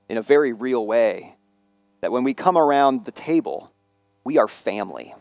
in 0.08 0.18
a 0.18 0.22
very 0.22 0.54
real 0.54 0.86
way, 0.86 1.37
that 2.02 2.12
when 2.12 2.24
we 2.24 2.34
come 2.34 2.58
around 2.58 3.06
the 3.06 3.12
table, 3.12 3.72
we 4.24 4.38
are 4.38 4.48
family. 4.48 5.14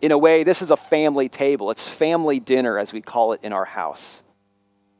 In 0.00 0.12
a 0.12 0.18
way, 0.18 0.44
this 0.44 0.62
is 0.62 0.70
a 0.70 0.76
family 0.76 1.28
table. 1.28 1.70
It's 1.70 1.88
family 1.88 2.40
dinner, 2.40 2.78
as 2.78 2.92
we 2.92 3.00
call 3.00 3.32
it 3.32 3.40
in 3.42 3.52
our 3.52 3.64
house. 3.64 4.22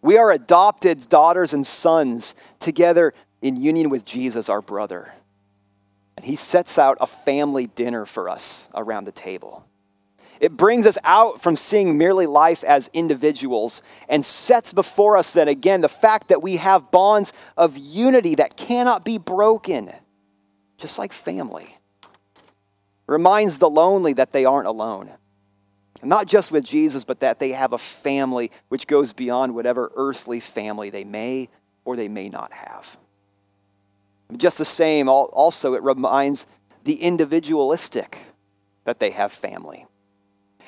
We 0.03 0.17
are 0.17 0.31
adopted 0.31 1.09
daughters 1.09 1.53
and 1.53 1.67
sons 1.67 2.35
together 2.59 3.15
in 3.43 3.57
union 3.57 3.91
with 3.91 4.05
Jesus, 4.05 4.49
our 4.49 4.63
brother. 4.63 5.13
And 6.17 6.25
he 6.25 6.37
sets 6.37 6.79
out 6.79 6.99
a 7.01 7.07
family 7.07 7.67
dinner 7.67 8.05
for 8.05 8.29
us 8.29 8.69
around 8.75 9.05
the 9.05 9.13
table. 9.13 9.65
It 10.41 10.57
brings 10.57 10.87
us 10.87 10.99
out 11.03 11.41
from 11.41 11.57
seeing 11.57 11.99
merely 11.99 12.27
life 12.27 12.63
as 12.63 12.91
individuals 12.93 13.83
and 14.09 14.25
sets 14.25 14.73
before 14.73 15.17
us 15.17 15.33
then 15.33 15.49
again 15.49 15.81
the 15.81 15.89
fact 15.89 16.29
that 16.29 16.43
we 16.43 16.57
have 16.57 16.91
bonds 16.91 17.33
of 17.57 17.77
unity 17.77 18.37
that 18.37 18.57
cannot 18.57 19.05
be 19.05 19.19
broken, 19.19 19.91
just 20.79 20.99
like 20.99 21.13
family. 21.13 21.77
Reminds 23.07 23.59
the 23.59 23.69
lonely 23.69 24.13
that 24.15 24.33
they 24.33 24.45
aren't 24.45 24.67
alone. 24.67 25.11
Not 26.03 26.27
just 26.27 26.53
with 26.53 26.65
Jesus, 26.65 27.05
but 27.05 27.21
that 27.21 27.41
they 27.41 27.51
have 27.51 27.73
a 27.73 27.79
family 27.79 28.53
which 28.69 28.87
goes 28.87 29.13
beyond 29.13 29.55
whatever 29.55 29.91
earthly 29.97 30.41
family 30.41 30.91
they 30.91 31.05
may 31.05 31.49
or 31.85 31.97
they 31.97 32.09
may 32.09 32.29
not 32.29 32.53
have. 32.53 32.99
Just 34.37 34.59
the 34.59 34.65
same, 34.65 35.09
also, 35.09 35.75
it 35.75 35.83
reminds 35.83 36.47
the 36.85 36.95
individualistic 37.03 38.19
that 38.85 39.01
they 39.01 39.11
have 39.11 39.33
family. 39.33 39.87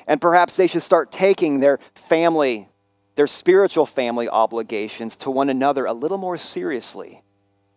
And 0.07 0.19
perhaps 0.19 0.57
they 0.57 0.67
should 0.67 0.81
start 0.81 1.11
taking 1.11 1.59
their 1.59 1.79
family, 1.95 2.67
their 3.15 3.27
spiritual 3.27 3.85
family 3.85 4.27
obligations 4.27 5.15
to 5.17 5.31
one 5.31 5.47
another 5.47 5.85
a 5.85 5.93
little 5.93 6.17
more 6.17 6.37
seriously 6.37 7.23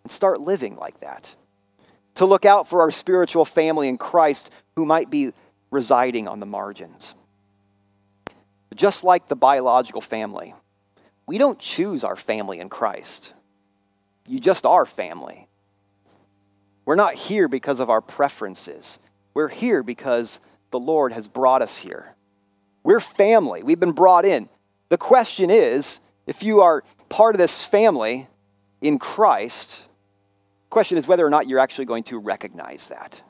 and 0.03 0.11
start 0.11 0.41
living 0.41 0.77
like 0.77 1.01
that. 1.01 1.37
To 2.15 2.27
look 2.27 2.45
out 2.45 2.69
for 2.69 2.81
our 2.81 2.91
spiritual 2.91 3.45
family 3.45 3.89
in 3.89 3.99
Christ 3.99 4.51
who 4.77 4.87
might 4.87 5.11
be 5.11 5.33
residing 5.71 6.29
on 6.29 6.41
the 6.41 6.47
margins. 6.47 7.15
Just 8.75 9.05
like 9.05 9.29
the 9.29 9.37
biological 9.37 10.01
family, 10.01 10.55
we 11.27 11.39
don't 11.39 11.59
choose 11.59 12.05
our 12.05 12.17
family 12.17 12.59
in 12.61 12.69
Christ. 12.69 13.35
You 14.27 14.41
just 14.41 14.67
are 14.67 14.87
family. 14.87 15.49
We're 16.85 16.95
not 16.97 17.15
here 17.15 17.49
because 17.49 17.81
of 17.81 17.91
our 17.91 18.01
preferences. 18.01 18.99
We're 19.33 19.49
here 19.49 19.83
because 19.83 20.41
the 20.71 20.79
Lord 20.79 21.13
has 21.13 21.29
brought 21.29 21.63
us 21.63 21.79
here. 21.79 22.15
We're 22.83 23.01
family. 23.01 23.63
We've 23.63 23.81
been 23.81 23.93
brought 23.93 24.25
in. 24.25 24.49
The 24.89 24.99
question 24.99 25.51
is 25.51 26.01
if 26.27 26.43
you 26.43 26.61
are 26.61 26.85
part 27.09 27.35
of 27.35 27.39
this 27.39 27.65
family 27.65 28.29
in 28.81 28.99
Christ, 28.99 29.87
question 30.75 30.99
is 30.99 31.07
whether 31.07 31.25
or 31.25 31.31
not 31.31 31.47
you're 31.47 31.61
actually 31.61 31.85
going 31.85 32.03
to 32.03 32.19
recognize 32.19 32.89
that. 32.89 33.23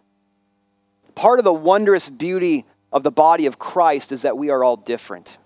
Part 1.14 1.38
of 1.38 1.44
the 1.44 1.52
wondrous 1.52 2.08
beauty 2.08 2.64
of 2.90 3.02
the 3.02 3.10
body 3.10 3.44
of 3.44 3.58
Christ 3.58 4.12
is 4.12 4.22
that 4.22 4.38
we 4.38 4.48
are 4.48 4.64
all 4.64 4.78
different. 4.78 5.36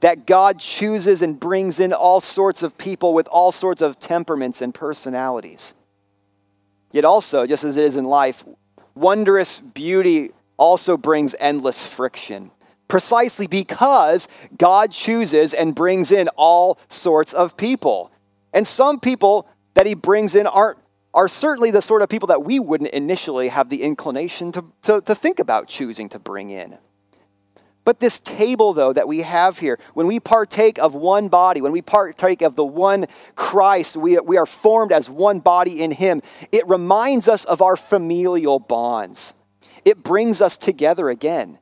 That 0.00 0.26
God 0.26 0.60
chooses 0.60 1.22
and 1.22 1.40
brings 1.40 1.80
in 1.80 1.94
all 1.94 2.20
sorts 2.20 2.62
of 2.62 2.76
people 2.76 3.14
with 3.14 3.26
all 3.28 3.50
sorts 3.50 3.80
of 3.80 3.98
temperaments 3.98 4.60
and 4.60 4.74
personalities. 4.74 5.74
Yet 6.92 7.06
also, 7.06 7.46
just 7.46 7.64
as 7.64 7.78
it 7.78 7.84
is 7.86 7.96
in 7.96 8.04
life, 8.04 8.44
wondrous 8.94 9.58
beauty 9.58 10.32
also 10.58 10.98
brings 10.98 11.34
endless 11.40 11.86
friction. 11.86 12.50
Precisely 12.88 13.46
because 13.46 14.28
God 14.58 14.92
chooses 14.92 15.54
and 15.54 15.74
brings 15.74 16.12
in 16.12 16.28
all 16.36 16.78
sorts 16.88 17.32
of 17.32 17.56
people. 17.56 18.12
And 18.52 18.66
some 18.66 19.00
people 19.00 19.48
that 19.72 19.86
he 19.86 19.94
brings 19.94 20.34
in 20.34 20.46
aren't 20.46 20.81
are 21.14 21.28
certainly 21.28 21.70
the 21.70 21.82
sort 21.82 22.02
of 22.02 22.08
people 22.08 22.28
that 22.28 22.42
we 22.42 22.58
wouldn't 22.58 22.90
initially 22.90 23.48
have 23.48 23.68
the 23.68 23.82
inclination 23.82 24.52
to, 24.52 24.64
to, 24.82 25.00
to, 25.02 25.14
think 25.14 25.38
about 25.38 25.68
choosing 25.68 26.08
to 26.08 26.18
bring 26.18 26.50
in. 26.50 26.78
But 27.84 28.00
this 28.00 28.20
table, 28.20 28.72
though, 28.72 28.92
that 28.92 29.08
we 29.08 29.18
have 29.22 29.58
here, 29.58 29.78
when 29.94 30.06
we 30.06 30.20
partake 30.20 30.78
of 30.78 30.94
one 30.94 31.28
body, 31.28 31.60
when 31.60 31.72
we 31.72 31.82
partake 31.82 32.40
of 32.40 32.54
the 32.54 32.64
one 32.64 33.06
Christ, 33.34 33.96
we, 33.96 34.18
we 34.20 34.36
are 34.36 34.46
formed 34.46 34.92
as 34.92 35.10
one 35.10 35.40
body 35.40 35.82
in 35.82 35.90
Him. 35.90 36.22
It 36.52 36.66
reminds 36.68 37.28
us 37.28 37.44
of 37.44 37.60
our 37.60 37.76
familial 37.76 38.60
bonds. 38.60 39.34
It 39.84 40.04
brings 40.04 40.40
us 40.40 40.56
together 40.56 41.10
again, 41.10 41.58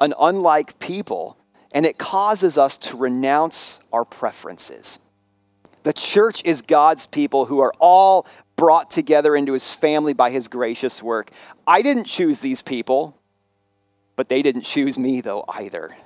an 0.00 0.12
unlike 0.18 0.80
people, 0.80 1.38
and 1.72 1.86
it 1.86 1.98
causes 1.98 2.58
us 2.58 2.76
to 2.78 2.96
renounce 2.96 3.80
our 3.92 4.04
preferences. 4.04 4.98
The 5.86 5.92
church 5.92 6.42
is 6.44 6.62
God's 6.62 7.06
people 7.06 7.44
who 7.44 7.60
are 7.60 7.72
all 7.78 8.26
brought 8.56 8.90
together 8.90 9.36
into 9.36 9.52
his 9.52 9.72
family 9.72 10.14
by 10.14 10.30
his 10.30 10.48
gracious 10.48 11.00
work. 11.00 11.30
I 11.64 11.80
didn't 11.80 12.06
choose 12.06 12.40
these 12.40 12.60
people, 12.60 13.16
but 14.16 14.28
they 14.28 14.42
didn't 14.42 14.62
choose 14.62 14.98
me, 14.98 15.20
though, 15.20 15.44
either. 15.46 15.96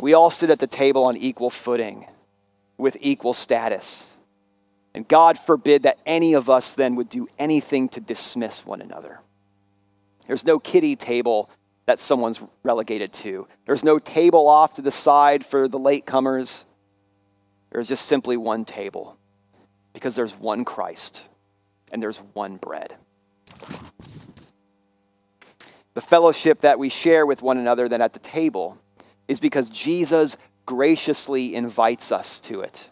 We 0.00 0.14
all 0.14 0.30
sit 0.30 0.50
at 0.50 0.58
the 0.58 0.66
table 0.66 1.04
on 1.04 1.16
equal 1.16 1.48
footing 1.48 2.06
with 2.76 2.96
equal 3.00 3.34
status. 3.34 4.16
And 4.94 5.06
God 5.06 5.38
forbid 5.38 5.84
that 5.84 6.00
any 6.04 6.32
of 6.32 6.50
us 6.50 6.74
then 6.74 6.96
would 6.96 7.08
do 7.08 7.28
anything 7.38 7.88
to 7.90 8.00
dismiss 8.00 8.66
one 8.66 8.80
another. 8.80 9.20
There's 10.26 10.44
no 10.44 10.58
kiddie 10.58 10.96
table 10.96 11.50
that 11.86 12.00
someone's 12.00 12.42
relegated 12.64 13.12
to, 13.12 13.46
there's 13.64 13.84
no 13.84 14.00
table 14.00 14.48
off 14.48 14.74
to 14.74 14.82
the 14.82 14.90
side 14.90 15.46
for 15.46 15.68
the 15.68 15.78
latecomers. 15.78 16.64
There's 17.74 17.88
just 17.88 18.06
simply 18.06 18.36
one 18.36 18.64
table 18.64 19.18
because 19.92 20.14
there's 20.14 20.36
one 20.36 20.64
Christ 20.64 21.28
and 21.90 22.00
there's 22.00 22.18
one 22.32 22.56
bread. 22.56 22.94
The 25.94 26.00
fellowship 26.00 26.60
that 26.60 26.78
we 26.78 26.88
share 26.88 27.26
with 27.26 27.42
one 27.42 27.58
another 27.58 27.88
then 27.88 28.00
at 28.00 28.12
the 28.12 28.20
table 28.20 28.78
is 29.26 29.40
because 29.40 29.70
Jesus 29.70 30.36
graciously 30.66 31.56
invites 31.56 32.12
us 32.12 32.38
to 32.42 32.60
it. 32.60 32.90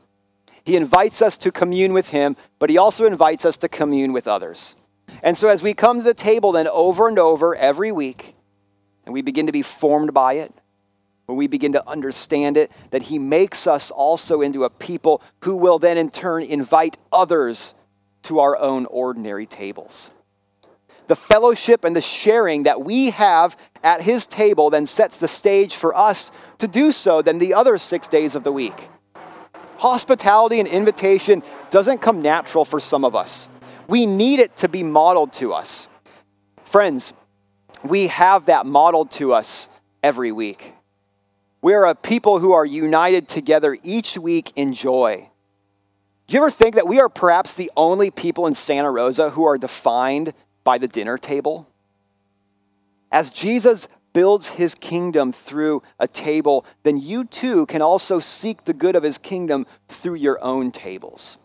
He 0.65 0.75
invites 0.75 1.23
us 1.23 1.39
to 1.39 1.53
commune 1.53 1.93
with 1.93 2.11
Him, 2.11 2.37
but 2.59 2.69
He 2.69 2.77
also 2.77 3.07
invites 3.07 3.45
us 3.45 3.57
to 3.59 3.69
commune 3.69 4.13
with 4.13 4.27
others. 4.27 4.75
And 5.23 5.37
so, 5.37 5.49
as 5.49 5.63
we 5.63 5.75
come 5.75 5.99
to 5.99 6.03
the 6.03 6.13
table 6.13 6.51
then 6.51 6.67
over 6.67 7.07
and 7.07 7.21
over 7.21 7.55
every 7.55 7.93
week, 7.93 8.35
and 9.05 9.13
we 9.13 9.23
begin 9.23 9.47
to 9.47 9.53
be 9.53 9.63
formed 9.63 10.13
by 10.13 10.35
it, 10.35 10.53
when 11.27 11.39
we 11.39 11.47
begin 11.47 11.73
to 11.73 11.89
understand 11.89 12.57
it, 12.57 12.71
that 12.91 13.05
He 13.05 13.19
makes 13.19 13.67
us 13.67 13.91
also 13.91 14.43
into 14.43 14.65
a 14.65 14.71
people 14.71 15.23
who 15.45 15.57
will 15.57 15.79
then 15.79 15.99
in 15.99 16.11
turn 16.11 16.43
invite 16.43 16.99
others 17.13 17.75
to 18.23 18.39
our 18.39 18.57
own 18.59 18.87
ordinary 18.87 19.47
tables. 19.47 20.11
The 21.09 21.17
fellowship 21.17 21.85
and 21.85 21.95
the 21.95 22.01
sharing 22.01 22.63
that 22.65 22.83
we 22.83 23.11
have 23.11 23.57
at 23.83 24.03
His 24.03 24.27
table 24.27 24.71
then 24.71 24.87
sets 24.87 25.19
the 25.19 25.29
stage 25.29 25.75
for 25.75 25.97
us 25.97 26.33
to 26.59 26.69
do 26.69 26.93
so 26.93 27.23
than 27.23 27.39
the 27.39 27.55
other 27.55 27.79
six 27.79 28.09
days 28.09 28.35
of 28.35 28.45
the 28.45 28.53
week. 28.53 28.89
Hospitality 29.79 30.61
and 30.61 30.69
invitation 30.69 31.43
doesn't 31.71 31.99
come 32.01 32.23
natural 32.23 32.65
for 32.65 32.79
some 32.79 33.05
of 33.05 33.17
us. 33.17 33.49
We 33.89 34.07
need 34.07 34.39
it 34.39 34.57
to 34.59 34.69
be 34.69 34.83
modeled 34.85 35.33
to 35.35 35.53
us. 35.53 35.89
Friends, 36.65 37.13
we 37.85 38.07
have 38.07 38.47
that 38.47 38.65
modeled 38.65 39.11
to 39.13 39.33
us 39.33 39.69
every 40.03 40.31
week. 40.31 40.75
We 41.63 41.75
are 41.75 41.87
a 41.87 41.95
people 41.95 42.41
who 42.41 42.53
are 42.53 42.67
united 42.67 43.29
together 43.29 43.79
each 43.83 44.19
week 44.19 44.53
in 44.57 44.75
joy. 44.75 45.31
Do 46.27 46.35
you 46.35 46.43
ever 46.43 46.51
think 46.51 46.75
that 46.75 46.89
we 46.89 46.99
are 46.99 47.09
perhaps 47.09 47.55
the 47.55 47.71
only 47.77 48.11
people 48.11 48.47
in 48.47 48.55
Santa 48.55 48.91
Rosa 48.91 49.31
who 49.31 49.45
are 49.45 49.57
defined 49.57 50.35
by 50.65 50.79
the 50.79 50.89
dinner 50.89 51.17
table? 51.17 51.69
As 53.13 53.31
Jesus 53.31 53.89
builds 54.13 54.51
his 54.51 54.75
kingdom 54.75 55.33
through 55.33 55.83
a 55.99 56.09
table, 56.09 56.67
then 56.83 56.99
you 56.99 57.25
too 57.25 57.67
can 57.67 57.81
also 57.81 58.19
seek 58.19 58.65
the 58.65 58.75
good 58.75 58.97
of 58.97 59.03
his 59.03 59.19
kingdom 59.19 59.67
through 59.89 60.15
your 60.15 60.43
own 60.43 60.71
tables. 60.71 61.39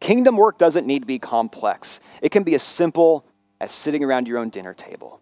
Kingdom 0.00 0.36
work 0.36 0.58
doesn't 0.58 0.86
need 0.86 1.00
to 1.00 1.06
be 1.06 1.18
complex, 1.18 2.00
it 2.22 2.30
can 2.30 2.42
be 2.42 2.54
as 2.54 2.62
simple 2.62 3.24
as 3.60 3.70
sitting 3.72 4.02
around 4.02 4.26
your 4.26 4.38
own 4.38 4.48
dinner 4.48 4.74
table, 4.74 5.20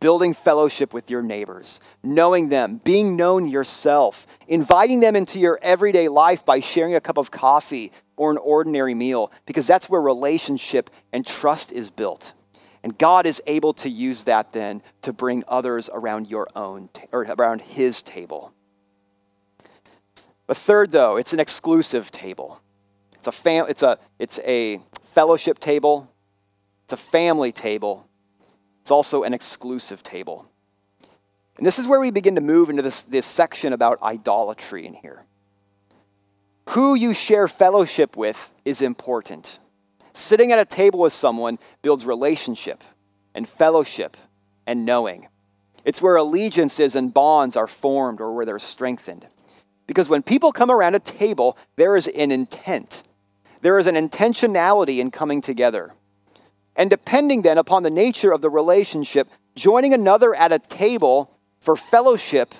building 0.00 0.32
fellowship 0.34 0.92
with 0.94 1.10
your 1.10 1.22
neighbors, 1.22 1.80
knowing 2.02 2.48
them, 2.48 2.80
being 2.82 3.16
known 3.16 3.46
yourself, 3.46 4.26
inviting 4.48 5.00
them 5.00 5.14
into 5.14 5.38
your 5.38 5.58
everyday 5.62 6.08
life 6.08 6.44
by 6.44 6.58
sharing 6.58 6.94
a 6.94 7.00
cup 7.00 7.18
of 7.18 7.30
coffee 7.30 7.92
or 8.16 8.30
an 8.30 8.38
ordinary 8.38 8.94
meal, 8.94 9.30
because 9.46 9.66
that's 9.66 9.88
where 9.88 10.00
relationship 10.00 10.90
and 11.12 11.26
trust 11.26 11.70
is 11.70 11.90
built. 11.90 12.32
And 12.82 12.96
God 12.96 13.26
is 13.26 13.42
able 13.46 13.74
to 13.74 13.90
use 13.90 14.24
that 14.24 14.52
then 14.52 14.82
to 15.02 15.12
bring 15.12 15.44
others 15.46 15.90
around 15.92 16.30
your 16.30 16.48
own, 16.56 16.88
or 17.12 17.24
around 17.24 17.60
his 17.60 18.00
table. 18.00 18.54
But 20.46 20.56
third, 20.56 20.90
though, 20.90 21.16
it's 21.16 21.32
an 21.32 21.40
exclusive 21.40 22.10
table. 22.10 22.60
It's 23.14 23.26
a, 23.26 23.32
fam- 23.32 23.66
it's, 23.68 23.82
a, 23.82 23.98
it's 24.18 24.40
a 24.40 24.80
fellowship 25.02 25.58
table, 25.58 26.10
it's 26.84 26.94
a 26.94 26.96
family 26.96 27.52
table, 27.52 28.08
it's 28.80 28.90
also 28.90 29.22
an 29.22 29.34
exclusive 29.34 30.02
table. 30.02 30.46
And 31.56 31.66
this 31.66 31.78
is 31.78 31.86
where 31.86 32.00
we 32.00 32.10
begin 32.10 32.36
to 32.36 32.40
move 32.40 32.70
into 32.70 32.82
this, 32.82 33.02
this 33.02 33.26
section 33.26 33.72
about 33.72 34.02
idolatry 34.02 34.86
in 34.86 34.94
here. 34.94 35.24
Who 36.70 36.94
you 36.94 37.12
share 37.12 37.48
fellowship 37.48 38.16
with 38.16 38.52
is 38.64 38.80
important. 38.80 39.58
Sitting 40.12 40.52
at 40.52 40.58
a 40.58 40.64
table 40.64 41.00
with 41.00 41.12
someone 41.12 41.58
builds 41.82 42.06
relationship 42.06 42.82
and 43.34 43.48
fellowship 43.48 44.16
and 44.66 44.84
knowing. 44.84 45.28
It's 45.84 46.02
where 46.02 46.16
allegiances 46.16 46.94
and 46.94 47.12
bonds 47.12 47.56
are 47.56 47.66
formed 47.66 48.20
or 48.20 48.32
where 48.32 48.44
they're 48.44 48.58
strengthened. 48.58 49.26
Because 49.86 50.08
when 50.08 50.22
people 50.22 50.52
come 50.52 50.70
around 50.70 50.94
a 50.94 51.00
table, 51.00 51.58
there 51.76 51.96
is 51.96 52.06
an 52.06 52.30
intent, 52.30 53.02
there 53.60 53.78
is 53.78 53.86
an 53.86 53.96
intentionality 53.96 54.98
in 54.98 55.10
coming 55.10 55.40
together. 55.40 55.92
And 56.76 56.88
depending 56.88 57.42
then 57.42 57.58
upon 57.58 57.82
the 57.82 57.90
nature 57.90 58.32
of 58.32 58.40
the 58.40 58.50
relationship, 58.50 59.28
joining 59.54 59.92
another 59.92 60.34
at 60.34 60.52
a 60.52 60.58
table 60.58 61.36
for 61.60 61.76
fellowship 61.76 62.54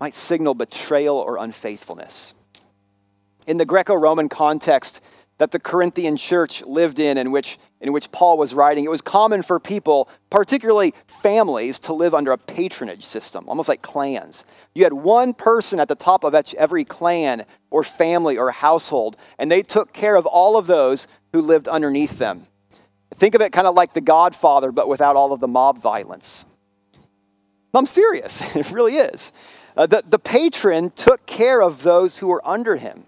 might 0.00 0.14
signal 0.14 0.54
betrayal 0.54 1.16
or 1.16 1.36
unfaithfulness. 1.36 2.34
In 3.46 3.58
the 3.58 3.66
Greco 3.66 3.94
Roman 3.94 4.28
context, 4.28 5.02
that 5.40 5.52
the 5.52 5.58
Corinthian 5.58 6.18
church 6.18 6.62
lived 6.66 6.98
in, 6.98 7.16
in 7.16 7.32
which, 7.32 7.58
in 7.80 7.94
which 7.94 8.12
Paul 8.12 8.36
was 8.36 8.52
writing, 8.52 8.84
it 8.84 8.90
was 8.90 9.00
common 9.00 9.40
for 9.40 9.58
people, 9.58 10.06
particularly 10.28 10.92
families, 11.06 11.78
to 11.80 11.94
live 11.94 12.14
under 12.14 12.30
a 12.30 12.36
patronage 12.36 13.06
system, 13.06 13.48
almost 13.48 13.66
like 13.66 13.80
clans. 13.80 14.44
You 14.74 14.84
had 14.84 14.92
one 14.92 15.32
person 15.32 15.80
at 15.80 15.88
the 15.88 15.94
top 15.94 16.24
of 16.24 16.34
every 16.34 16.84
clan 16.84 17.46
or 17.70 17.82
family 17.82 18.36
or 18.36 18.50
household, 18.50 19.16
and 19.38 19.50
they 19.50 19.62
took 19.62 19.94
care 19.94 20.14
of 20.14 20.26
all 20.26 20.58
of 20.58 20.66
those 20.66 21.08
who 21.32 21.40
lived 21.40 21.68
underneath 21.68 22.18
them. 22.18 22.46
Think 23.14 23.34
of 23.34 23.40
it 23.40 23.52
kind 23.52 23.66
of 23.66 23.74
like 23.74 23.92
the 23.92 24.00
Godfather, 24.00 24.72
but 24.72 24.88
without 24.88 25.16
all 25.16 25.32
of 25.32 25.40
the 25.40 25.48
mob 25.48 25.78
violence. 25.78 26.46
I'm 27.74 27.86
serious, 27.86 28.54
it 28.56 28.70
really 28.70 28.94
is. 28.94 29.32
Uh, 29.76 29.86
the, 29.86 30.02
the 30.06 30.18
patron 30.18 30.90
took 30.90 31.26
care 31.26 31.62
of 31.62 31.82
those 31.82 32.18
who 32.18 32.28
were 32.28 32.46
under 32.46 32.76
him. 32.76 33.04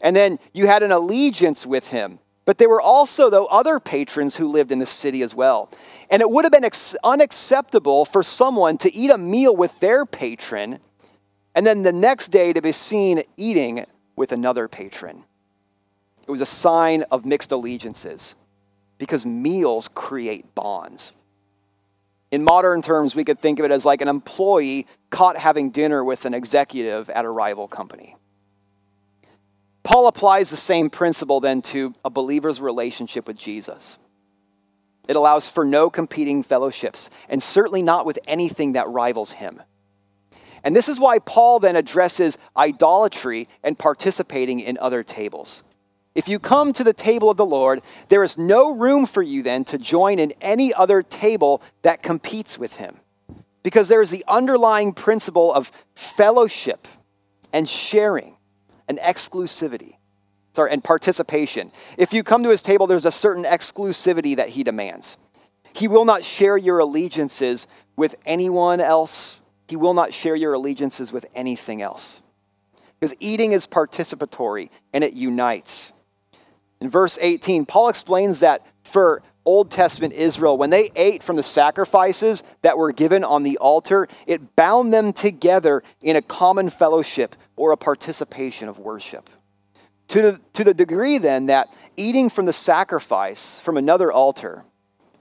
And 0.00 0.14
then 0.14 0.38
you 0.52 0.66
had 0.66 0.82
an 0.82 0.92
allegiance 0.92 1.66
with 1.66 1.88
him. 1.88 2.18
But 2.44 2.58
there 2.58 2.68
were 2.68 2.80
also, 2.80 3.28
though, 3.28 3.46
other 3.46 3.80
patrons 3.80 4.36
who 4.36 4.48
lived 4.48 4.70
in 4.70 4.78
the 4.78 4.86
city 4.86 5.22
as 5.22 5.34
well. 5.34 5.70
And 6.10 6.22
it 6.22 6.30
would 6.30 6.44
have 6.44 6.52
been 6.52 6.64
ex- 6.64 6.96
unacceptable 7.02 8.04
for 8.04 8.22
someone 8.22 8.78
to 8.78 8.94
eat 8.94 9.10
a 9.10 9.18
meal 9.18 9.54
with 9.54 9.80
their 9.80 10.06
patron 10.06 10.78
and 11.56 11.66
then 11.66 11.82
the 11.82 11.92
next 11.92 12.28
day 12.28 12.52
to 12.52 12.60
be 12.60 12.70
seen 12.70 13.22
eating 13.38 13.86
with 14.14 14.30
another 14.30 14.68
patron. 14.68 15.24
It 16.28 16.30
was 16.30 16.42
a 16.42 16.46
sign 16.46 17.02
of 17.10 17.24
mixed 17.24 17.50
allegiances 17.50 18.36
because 18.98 19.26
meals 19.26 19.88
create 19.88 20.54
bonds. 20.54 21.12
In 22.30 22.42
modern 22.42 22.82
terms, 22.82 23.14
we 23.14 23.24
could 23.24 23.38
think 23.38 23.58
of 23.58 23.64
it 23.64 23.70
as 23.70 23.84
like 23.84 24.00
an 24.00 24.08
employee 24.08 24.86
caught 25.10 25.36
having 25.36 25.70
dinner 25.70 26.04
with 26.04 26.24
an 26.24 26.34
executive 26.34 27.08
at 27.10 27.24
a 27.24 27.30
rival 27.30 27.68
company. 27.68 28.16
Paul 29.84 30.08
applies 30.08 30.50
the 30.50 30.56
same 30.56 30.90
principle 30.90 31.38
then 31.38 31.62
to 31.62 31.94
a 32.04 32.10
believer's 32.10 32.60
relationship 32.60 33.28
with 33.28 33.38
Jesus. 33.38 33.98
It 35.08 35.14
allows 35.14 35.48
for 35.48 35.64
no 35.64 35.88
competing 35.88 36.42
fellowships, 36.42 37.10
and 37.28 37.40
certainly 37.40 37.82
not 37.82 38.04
with 38.04 38.18
anything 38.26 38.72
that 38.72 38.88
rivals 38.88 39.32
him. 39.32 39.62
And 40.64 40.74
this 40.74 40.88
is 40.88 40.98
why 40.98 41.20
Paul 41.20 41.60
then 41.60 41.76
addresses 41.76 42.38
idolatry 42.56 43.48
and 43.62 43.78
participating 43.78 44.58
in 44.58 44.76
other 44.78 45.04
tables. 45.04 45.62
If 46.16 46.30
you 46.30 46.38
come 46.38 46.72
to 46.72 46.82
the 46.82 46.94
table 46.94 47.28
of 47.28 47.36
the 47.36 47.44
Lord, 47.44 47.82
there 48.08 48.24
is 48.24 48.38
no 48.38 48.74
room 48.74 49.04
for 49.04 49.22
you 49.22 49.42
then 49.42 49.64
to 49.64 49.76
join 49.76 50.18
in 50.18 50.32
any 50.40 50.72
other 50.72 51.02
table 51.02 51.62
that 51.82 52.02
competes 52.02 52.58
with 52.58 52.76
him. 52.76 52.96
Because 53.62 53.88
there 53.88 54.00
is 54.00 54.10
the 54.10 54.24
underlying 54.26 54.94
principle 54.94 55.52
of 55.52 55.70
fellowship 55.94 56.88
and 57.52 57.68
sharing 57.68 58.34
and 58.88 58.98
exclusivity. 58.98 59.98
Sorry, 60.54 60.72
and 60.72 60.82
participation. 60.82 61.70
If 61.98 62.14
you 62.14 62.22
come 62.22 62.42
to 62.44 62.48
his 62.48 62.62
table, 62.62 62.86
there's 62.86 63.04
a 63.04 63.12
certain 63.12 63.44
exclusivity 63.44 64.36
that 64.36 64.48
he 64.48 64.64
demands. 64.64 65.18
He 65.74 65.86
will 65.86 66.06
not 66.06 66.24
share 66.24 66.56
your 66.56 66.78
allegiances 66.78 67.66
with 67.94 68.14
anyone 68.24 68.80
else. 68.80 69.42
He 69.68 69.76
will 69.76 69.92
not 69.92 70.14
share 70.14 70.34
your 70.34 70.54
allegiances 70.54 71.12
with 71.12 71.26
anything 71.34 71.82
else. 71.82 72.22
Because 72.98 73.14
eating 73.20 73.52
is 73.52 73.66
participatory 73.66 74.70
and 74.94 75.04
it 75.04 75.12
unites. 75.12 75.92
In 76.80 76.90
verse 76.90 77.18
18, 77.20 77.66
Paul 77.66 77.88
explains 77.88 78.40
that 78.40 78.62
for 78.84 79.22
Old 79.44 79.70
Testament 79.70 80.12
Israel, 80.12 80.58
when 80.58 80.70
they 80.70 80.90
ate 80.96 81.22
from 81.22 81.36
the 81.36 81.42
sacrifices 81.42 82.42
that 82.62 82.76
were 82.76 82.92
given 82.92 83.24
on 83.24 83.44
the 83.44 83.56
altar, 83.58 84.08
it 84.26 84.56
bound 84.56 84.92
them 84.92 85.12
together 85.12 85.82
in 86.02 86.16
a 86.16 86.22
common 86.22 86.68
fellowship 86.68 87.36
or 87.54 87.72
a 87.72 87.76
participation 87.76 88.68
of 88.68 88.78
worship. 88.78 89.30
To 90.08 90.22
the, 90.22 90.40
to 90.52 90.64
the 90.64 90.74
degree 90.74 91.18
then 91.18 91.46
that 91.46 91.76
eating 91.96 92.28
from 92.28 92.46
the 92.46 92.52
sacrifice 92.52 93.58
from 93.60 93.76
another 93.76 94.12
altar, 94.12 94.64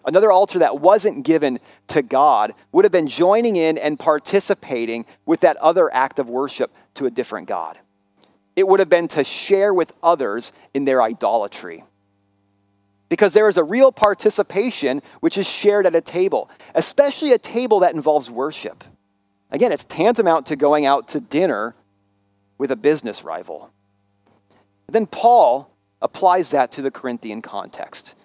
another 0.06 0.32
altar 0.32 0.60
that 0.60 0.80
wasn't 0.80 1.26
given 1.26 1.60
to 1.88 2.02
God, 2.02 2.54
would 2.72 2.86
have 2.86 2.92
been 2.92 3.08
joining 3.08 3.56
in 3.56 3.78
and 3.78 4.00
participating 4.00 5.06
with 5.26 5.40
that 5.40 5.58
other 5.58 5.92
act 5.94 6.20
of 6.20 6.30
worship 6.30 6.72
to 6.96 7.06
a 7.06 7.12
different 7.12 7.48
God. 7.48 7.80
It 8.56 8.68
would 8.68 8.80
have 8.80 8.90
been 8.90 9.08
to 9.10 9.24
share 9.24 9.74
with 9.74 9.94
others 10.02 10.54
in 10.74 10.86
their 10.86 11.02
idolatry. 11.02 11.84
Because 13.10 13.34
there 13.34 13.50
is 13.50 13.58
a 13.58 13.64
real 13.64 13.92
participation 13.92 15.02
which 15.20 15.38
is 15.38 15.48
shared 15.48 15.86
at 15.86 15.96
a 15.96 16.02
table, 16.02 16.50
especially 16.74 17.32
a 17.32 17.38
table 17.38 17.80
that 17.82 17.94
involves 17.94 18.32
worship. 18.32 18.84
Again, 19.52 19.72
it's 19.72 19.84
tantamount 19.84 20.46
to 20.48 20.56
going 20.56 20.86
out 20.86 21.08
to 21.10 21.20
dinner 21.20 21.76
with 22.58 22.72
a 22.72 22.76
business 22.76 23.24
rival. 23.24 23.72
Then 24.88 25.06
Paul 25.06 25.72
applies 26.02 26.52
that 26.52 26.72
to 26.74 26.82
the 26.82 26.92
Corinthian 26.92 27.42
context. 27.42 28.16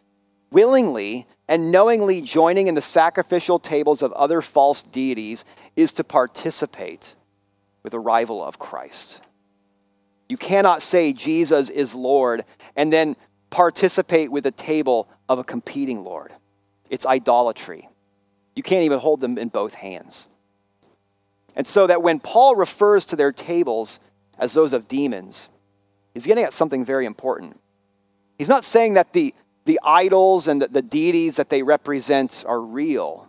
Willingly 0.51 1.27
and 1.49 1.73
knowingly 1.73 2.21
joining 2.21 2.67
in 2.67 2.75
the 2.75 2.83
sacrificial 2.83 3.59
tables 3.59 4.03
of 4.03 4.13
other 4.13 4.41
false 4.41 4.83
deities 4.83 5.45
is 5.77 5.93
to 5.95 6.05
participate 6.05 7.15
with 7.83 7.95
a 7.95 7.99
rival 7.99 8.45
of 8.45 8.59
Christ. 8.59 9.23
You 10.31 10.37
cannot 10.37 10.81
say 10.81 11.13
Jesus 11.13 11.71
is 11.71 11.97
Lord 11.97 12.45
and 12.77 12.93
then 12.93 13.17
participate 13.51 14.31
with 14.31 14.45
the 14.45 14.53
table 14.53 15.09
of 15.29 15.41
a 15.41 15.45
competing 15.45 16.05
Lord. 16.05 16.31
It's 16.89 17.05
idolatry. 17.05 17.89
You 18.55 18.63
can't 18.63 18.85
even 18.85 19.01
hold 19.01 19.21
them 19.21 19.37
in 19.37 19.49
both 19.49 19.75
hands. 19.75 20.29
And 21.57 21.67
so 21.67 21.89
that 21.89 22.03
when 22.03 22.21
Paul 22.21 22.55
refers 22.55 23.05
to 23.07 23.17
their 23.17 23.33
tables 23.33 23.99
as 24.39 24.53
those 24.53 24.73
of 24.73 24.87
demons, 24.87 25.49
he's 26.15 26.27
getting 26.27 26.45
at 26.45 26.53
something 26.53 26.85
very 26.85 27.07
important. 27.07 27.61
He's 28.39 28.49
not 28.49 28.65
saying 28.65 28.95
that 28.95 29.13
the, 29.13 29.35
the 29.65 29.81
idols 29.83 30.47
and 30.47 30.63
the, 30.63 30.69
the 30.69 30.81
deities 30.81 31.35
that 31.37 31.51
they 31.51 31.65
represent 31.65 32.45
are 32.47 32.61
real. 32.61 33.29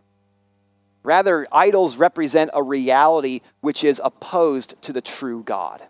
Rather, 1.02 1.48
idols 1.52 1.98
represent 1.98 2.52
a 2.54 2.62
reality 2.62 3.42
which 3.60 3.84
is 3.84 4.00
opposed 4.04 4.80
to 4.84 4.94
the 4.94 5.02
true 5.02 5.42
God. 5.42 5.82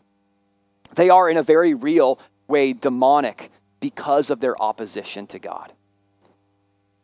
They 0.96 1.10
are, 1.10 1.30
in 1.30 1.38
a 1.38 1.44
very 1.44 1.74
real 1.74 2.20
way, 2.48 2.74
demonic 2.74 3.52
because 3.80 4.30
of 4.30 4.40
their 4.40 4.62
opposition 4.62 5.28
to 5.28 5.40
God. 5.40 5.74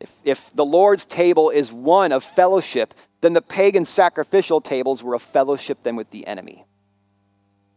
If, 0.00 0.12
if 0.24 0.54
the 0.54 0.64
Lord's 0.64 1.04
table 1.04 1.50
is 1.50 1.72
one 1.72 2.12
of 2.12 2.22
fellowship, 2.22 2.94
then 3.20 3.32
the 3.32 3.42
pagan 3.42 3.84
sacrificial 3.84 4.60
tables 4.60 5.02
were 5.02 5.14
a 5.14 5.18
fellowship 5.18 5.82
then 5.82 5.96
with 5.96 6.10
the 6.10 6.26
enemy. 6.26 6.64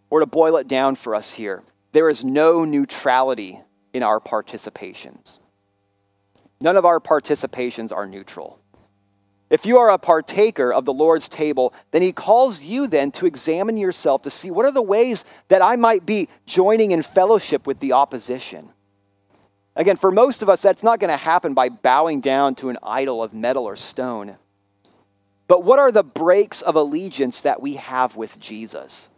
Or 0.10 0.19
to 0.19 0.26
boil 0.26 0.58
it 0.58 0.67
down 0.67 0.95
for 0.95 1.15
us 1.15 1.34
here, 1.34 1.63
there 1.93 2.10
is 2.10 2.24
no 2.24 2.63
neutrality 2.63 3.60
in 3.93 4.04
our 4.04 4.19
participations. 4.19 5.39
None 6.60 6.78
of 6.78 6.86
our 6.86 7.00
participations 7.00 7.91
are 7.91 8.06
neutral. 8.06 8.61
If 9.52 9.66
you 9.66 9.78
are 9.80 9.90
a 9.90 9.98
partaker 9.98 10.72
of 10.72 10.86
the 10.86 10.94
Lord's 10.94 11.28
table, 11.28 11.74
then 11.92 12.02
he 12.02 12.14
calls 12.14 12.64
you 12.64 12.88
then 12.88 13.12
to 13.12 13.26
examine 13.26 13.76
yourself 13.76 14.22
to 14.22 14.30
see 14.30 14.50
what 14.50 14.66
are 14.66 14.72
the 14.72 14.82
ways 14.82 15.26
that 15.50 15.62
I 15.62 15.76
might 15.76 16.06
be 16.06 16.30
joining 16.46 16.92
in 16.92 17.04
fellowship 17.04 17.68
with 17.68 17.82
the 17.82 17.92
opposition. 17.92 18.70
Again, 19.76 19.98
for 19.98 20.10
most 20.10 20.42
of 20.42 20.48
us, 20.48 20.62
that's 20.62 20.84
not 20.84 21.02
going 21.02 21.12
to 21.12 21.18
happen 21.18 21.54
by 21.54 21.68
bowing 21.68 22.22
down 22.22 22.56
to 22.56 22.70
an 22.70 22.78
idol 22.82 23.22
of 23.22 23.34
metal 23.34 23.66
or 23.66 23.76
stone. 23.76 24.38
But 25.50 25.66
what 25.66 25.80
are 25.80 25.92
the 25.92 26.04
breaks 26.04 26.62
of 26.62 26.76
allegiance 26.76 27.42
that 27.42 27.62
we 27.62 27.74
have 27.74 28.16
with 28.16 28.40
Jesus? 28.40 29.10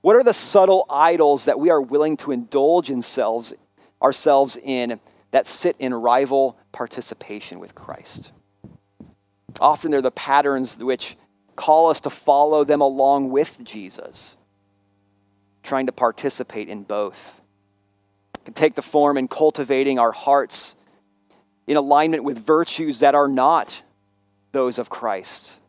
What 0.00 0.16
are 0.16 0.24
the 0.24 0.34
subtle 0.34 0.86
idols 0.90 1.44
that 1.44 1.60
we 1.60 1.70
are 1.70 1.80
willing 1.80 2.16
to 2.18 2.32
indulge 2.32 2.90
ourselves, 2.90 3.54
ourselves 4.02 4.56
in 4.56 4.98
that 5.30 5.46
sit 5.46 5.76
in 5.78 5.94
rival 5.94 6.58
participation 6.72 7.60
with 7.60 7.76
Christ? 7.76 8.32
Often 9.60 9.90
they're 9.90 10.02
the 10.02 10.10
patterns 10.10 10.78
which 10.78 11.16
call 11.56 11.90
us 11.90 12.00
to 12.02 12.10
follow 12.10 12.64
them 12.64 12.80
along 12.80 13.30
with 13.30 13.64
Jesus, 13.64 14.36
trying 15.62 15.86
to 15.86 15.92
participate 15.92 16.68
in 16.68 16.84
both. 16.84 17.40
It 18.34 18.44
can 18.44 18.54
take 18.54 18.74
the 18.74 18.82
form 18.82 19.18
in 19.18 19.28
cultivating 19.28 19.98
our 19.98 20.12
hearts 20.12 20.76
in 21.66 21.76
alignment 21.76 22.24
with 22.24 22.38
virtues 22.38 23.00
that 23.00 23.14
are 23.14 23.28
not 23.28 23.82
those 24.52 24.78
of 24.78 24.88
Christ, 24.88 25.60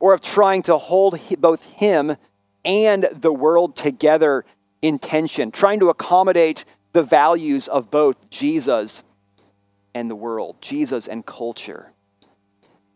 or 0.00 0.14
of 0.14 0.20
trying 0.20 0.62
to 0.62 0.78
hold 0.78 1.18
both 1.38 1.64
Him 1.72 2.16
and 2.64 3.08
the 3.12 3.32
world 3.32 3.76
together 3.76 4.44
in 4.80 4.98
tension, 4.98 5.50
trying 5.50 5.80
to 5.80 5.90
accommodate 5.90 6.64
the 6.92 7.02
values 7.02 7.68
of 7.68 7.90
both 7.90 8.30
Jesus 8.30 9.04
and 9.94 10.08
the 10.08 10.14
world, 10.14 10.56
Jesus 10.60 11.08
and 11.08 11.26
culture 11.26 11.92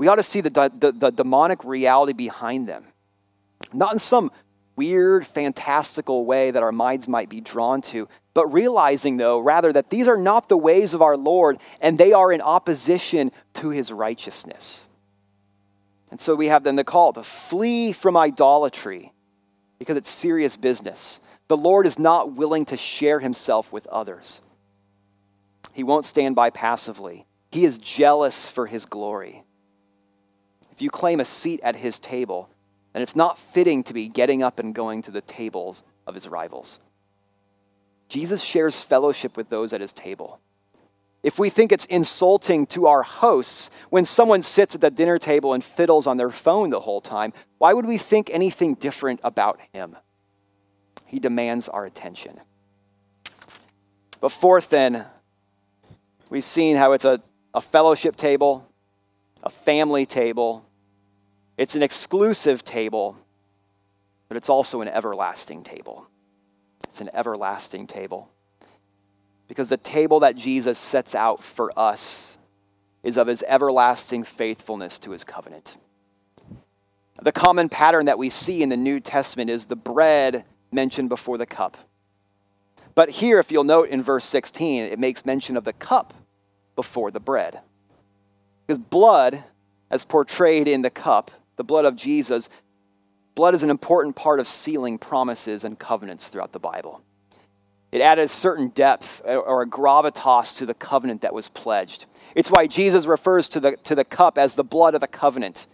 we 0.02 0.08
ought 0.08 0.16
to 0.16 0.24
see 0.24 0.40
the, 0.40 0.50
the, 0.50 0.90
the 0.90 1.10
demonic 1.12 1.62
reality 1.62 2.12
behind 2.12 2.68
them. 2.68 2.88
Not 3.72 3.92
in 3.92 4.00
some 4.00 4.32
weird, 4.74 5.24
fantastical 5.24 6.24
way 6.24 6.50
that 6.50 6.60
our 6.60 6.72
minds 6.72 7.06
might 7.06 7.28
be 7.28 7.40
drawn 7.40 7.80
to, 7.82 8.08
but 8.34 8.48
realizing, 8.48 9.16
though, 9.16 9.38
rather, 9.38 9.72
that 9.72 9.90
these 9.90 10.08
are 10.08 10.16
not 10.16 10.48
the 10.48 10.56
ways 10.56 10.92
of 10.92 11.02
our 11.02 11.16
Lord 11.16 11.58
and 11.80 11.98
they 11.98 12.12
are 12.12 12.32
in 12.32 12.40
opposition 12.40 13.30
to 13.54 13.70
his 13.70 13.92
righteousness. 13.92 14.88
And 16.10 16.18
so 16.18 16.34
we 16.34 16.48
have 16.48 16.64
then 16.64 16.74
the 16.74 16.82
call 16.82 17.12
to 17.12 17.22
flee 17.22 17.92
from 17.92 18.16
idolatry 18.16 19.12
because 19.78 19.96
it's 19.96 20.10
serious 20.10 20.56
business. 20.56 21.20
The 21.46 21.56
Lord 21.56 21.86
is 21.86 21.96
not 21.96 22.32
willing 22.32 22.64
to 22.64 22.76
share 22.76 23.20
himself 23.20 23.72
with 23.72 23.86
others, 23.86 24.42
he 25.72 25.84
won't 25.84 26.06
stand 26.06 26.34
by 26.34 26.50
passively. 26.50 27.24
He 27.52 27.64
is 27.64 27.78
jealous 27.78 28.50
for 28.50 28.66
his 28.66 28.84
glory 28.84 29.44
if 30.72 30.80
you 30.80 30.90
claim 30.90 31.20
a 31.20 31.24
seat 31.24 31.60
at 31.62 31.76
his 31.76 31.98
table, 31.98 32.48
then 32.92 33.02
it's 33.02 33.14
not 33.14 33.38
fitting 33.38 33.82
to 33.84 33.94
be 33.94 34.08
getting 34.08 34.42
up 34.42 34.58
and 34.58 34.74
going 34.74 35.02
to 35.02 35.10
the 35.10 35.20
tables 35.20 35.82
of 36.06 36.14
his 36.14 36.28
rivals. 36.28 36.80
Jesus 38.08 38.42
shares 38.42 38.82
fellowship 38.82 39.36
with 39.36 39.48
those 39.48 39.72
at 39.72 39.80
his 39.80 39.92
table. 39.92 40.40
If 41.22 41.38
we 41.38 41.50
think 41.50 41.70
it's 41.70 41.84
insulting 41.84 42.66
to 42.66 42.86
our 42.86 43.02
hosts 43.02 43.70
when 43.90 44.04
someone 44.04 44.42
sits 44.42 44.74
at 44.74 44.80
the 44.80 44.90
dinner 44.90 45.18
table 45.18 45.52
and 45.52 45.62
fiddles 45.62 46.06
on 46.06 46.16
their 46.16 46.30
phone 46.30 46.70
the 46.70 46.80
whole 46.80 47.00
time, 47.00 47.32
why 47.58 47.72
would 47.72 47.86
we 47.86 47.96
think 47.96 48.28
anything 48.32 48.74
different 48.74 49.20
about 49.22 49.60
him? 49.72 49.96
He 51.06 51.20
demands 51.20 51.68
our 51.68 51.84
attention. 51.84 52.40
But 54.20 54.30
fourth, 54.30 54.70
then, 54.70 55.04
we've 56.28 56.44
seen 56.44 56.76
how 56.76 56.92
it's 56.92 57.04
a, 57.04 57.22
a 57.54 57.60
fellowship 57.60 58.16
table, 58.16 58.71
a 59.42 59.50
family 59.50 60.06
table. 60.06 60.64
It's 61.56 61.74
an 61.74 61.82
exclusive 61.82 62.64
table, 62.64 63.16
but 64.28 64.36
it's 64.36 64.48
also 64.48 64.80
an 64.80 64.88
everlasting 64.88 65.64
table. 65.64 66.08
It's 66.84 67.00
an 67.00 67.10
everlasting 67.12 67.86
table. 67.86 68.30
Because 69.48 69.68
the 69.68 69.76
table 69.76 70.20
that 70.20 70.36
Jesus 70.36 70.78
sets 70.78 71.14
out 71.14 71.42
for 71.42 71.70
us 71.76 72.38
is 73.02 73.16
of 73.16 73.26
his 73.26 73.44
everlasting 73.46 74.24
faithfulness 74.24 74.98
to 75.00 75.10
his 75.10 75.24
covenant. 75.24 75.76
The 77.20 77.32
common 77.32 77.68
pattern 77.68 78.06
that 78.06 78.18
we 78.18 78.30
see 78.30 78.62
in 78.62 78.68
the 78.68 78.76
New 78.76 79.00
Testament 79.00 79.50
is 79.50 79.66
the 79.66 79.76
bread 79.76 80.44
mentioned 80.70 81.08
before 81.08 81.38
the 81.38 81.46
cup. 81.46 81.76
But 82.94 83.10
here, 83.10 83.38
if 83.38 83.50
you'll 83.50 83.64
note 83.64 83.88
in 83.88 84.02
verse 84.02 84.24
16, 84.24 84.84
it 84.84 84.98
makes 84.98 85.24
mention 85.24 85.56
of 85.56 85.64
the 85.64 85.72
cup 85.72 86.14
before 86.74 87.10
the 87.10 87.20
bread. 87.20 87.60
Because 88.72 88.86
blood, 88.88 89.44
as 89.90 90.02
portrayed 90.02 90.66
in 90.66 90.80
the 90.80 90.88
cup, 90.88 91.30
the 91.56 91.62
blood 91.62 91.84
of 91.84 91.94
Jesus, 91.94 92.48
blood 93.34 93.54
is 93.54 93.62
an 93.62 93.68
important 93.68 94.16
part 94.16 94.40
of 94.40 94.46
sealing 94.46 94.96
promises 94.96 95.62
and 95.62 95.78
covenants 95.78 96.30
throughout 96.30 96.52
the 96.52 96.58
Bible. 96.58 97.02
It 97.90 98.00
added 98.00 98.24
a 98.24 98.28
certain 98.28 98.68
depth 98.68 99.20
uh, 99.26 99.36
or 99.36 99.60
a 99.60 99.66
gravitas 99.66 100.56
to 100.56 100.64
the 100.64 100.72
covenant 100.72 101.20
that 101.20 101.34
was 101.34 101.50
pledged. 101.50 102.06
It's 102.34 102.50
why 102.50 102.66
Jesus 102.66 103.04
refers 103.04 103.46
to 103.50 103.60
the, 103.60 103.76
to 103.82 103.94
the 103.94 104.06
cup 104.06 104.38
as 104.38 104.54
the 104.54 104.64
blood 104.64 104.94
of 104.94 105.02
the 105.02 105.06
covenant 105.06 105.66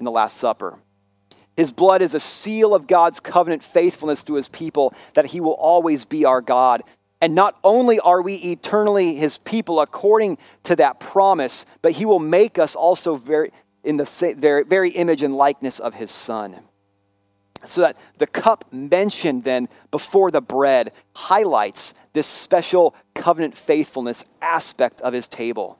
in 0.00 0.04
the 0.04 0.10
Last 0.10 0.36
Supper. 0.36 0.80
His 1.56 1.70
blood 1.70 2.02
is 2.02 2.14
a 2.14 2.20
seal 2.20 2.74
of 2.74 2.88
God's 2.88 3.20
covenant 3.20 3.62
faithfulness 3.62 4.24
to 4.24 4.34
his 4.34 4.48
people 4.48 4.92
that 5.14 5.26
he 5.26 5.40
will 5.40 5.52
always 5.52 6.04
be 6.04 6.24
our 6.24 6.40
God 6.40 6.82
and 7.20 7.34
not 7.34 7.58
only 7.62 8.00
are 8.00 8.22
we 8.22 8.34
eternally 8.36 9.14
his 9.14 9.36
people 9.36 9.80
according 9.80 10.38
to 10.64 10.76
that 10.76 11.00
promise, 11.00 11.66
but 11.82 11.92
he 11.92 12.04
will 12.04 12.18
make 12.18 12.58
us 12.58 12.74
also 12.74 13.16
very, 13.16 13.52
in 13.84 13.98
the 13.98 14.34
very, 14.38 14.64
very 14.64 14.90
image 14.90 15.22
and 15.22 15.36
likeness 15.36 15.78
of 15.78 15.94
his 15.94 16.10
son. 16.10 16.60
So 17.64 17.82
that 17.82 17.98
the 18.16 18.26
cup 18.26 18.72
mentioned 18.72 19.44
then 19.44 19.68
before 19.90 20.30
the 20.30 20.40
bread 20.40 20.92
highlights 21.14 21.94
this 22.14 22.26
special 22.26 22.94
covenant 23.14 23.54
faithfulness 23.54 24.24
aspect 24.40 25.02
of 25.02 25.12
his 25.12 25.28
table. 25.28 25.78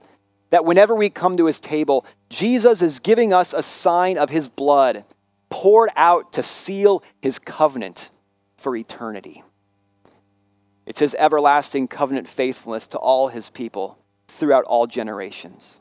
That 0.51 0.67
whenever 0.67 0.95
we 0.95 1.09
come 1.09 1.39
to 1.39 1.47
his 1.47 1.59
table, 1.59 2.05
Jesus 2.29 2.83
is 2.83 2.99
giving 2.99 3.33
us 3.33 3.55
a 3.55 3.63
sign 3.63 4.19
of 4.19 4.29
his 4.29 4.49
blood 4.49 5.05
poured 5.49 5.91
out 5.97 6.35
to 6.35 6.43
seal 6.43 7.03
his 7.23 7.39
covenant 7.39 8.11
for 8.59 8.77
eternity. 8.77 9.43
It's 10.91 10.99
his 10.99 11.15
everlasting 11.21 11.87
covenant 11.87 12.29
faithfulness 12.29 12.89
to 12.89 12.99
all 12.99 13.29
his 13.29 13.49
people 13.49 13.97
throughout 14.27 14.65
all 14.65 14.89
generations, 14.89 15.81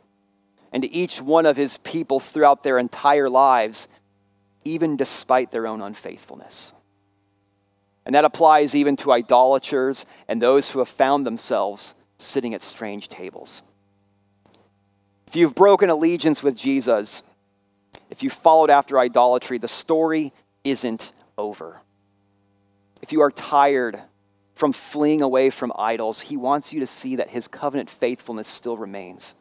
and 0.71 0.83
to 0.83 0.93
each 0.93 1.19
one 1.19 1.47
of 1.47 1.57
his 1.57 1.77
people 1.77 2.19
throughout 2.19 2.61
their 2.61 2.77
entire 2.77 3.27
lives, 3.27 3.87
even 4.63 4.95
despite 4.95 5.49
their 5.49 5.65
own 5.65 5.81
unfaithfulness. 5.81 6.73
And 8.05 8.13
that 8.13 8.23
applies 8.23 8.75
even 8.75 8.95
to 8.97 9.11
idolaters 9.11 10.05
and 10.27 10.39
those 10.39 10.69
who 10.69 10.77
have 10.77 10.87
found 10.87 11.25
themselves 11.25 11.95
sitting 12.19 12.53
at 12.53 12.61
strange 12.61 13.07
tables. 13.07 13.63
If 15.25 15.35
you've 15.35 15.55
broken 15.55 15.89
allegiance 15.89 16.43
with 16.43 16.55
Jesus, 16.55 17.23
if 18.11 18.21
you 18.21 18.29
followed 18.29 18.69
after 18.69 18.99
idolatry, 18.99 19.57
the 19.57 19.67
story 19.67 20.33
isn't 20.63 21.11
over. 21.35 21.81
If 23.01 23.11
you 23.11 23.21
are 23.21 23.31
tired 23.31 23.99
from 24.59 24.73
fleeing 24.73 25.21
away 25.21 25.49
from 25.49 25.71
idols, 25.77 26.19
he 26.19 26.35
wants 26.35 26.73
you 26.73 26.81
to 26.81 26.85
see 26.85 27.15
that 27.15 27.29
his 27.29 27.47
covenant 27.47 27.89
faithfulness 27.89 28.45
still 28.45 28.75
remains. 28.75 29.33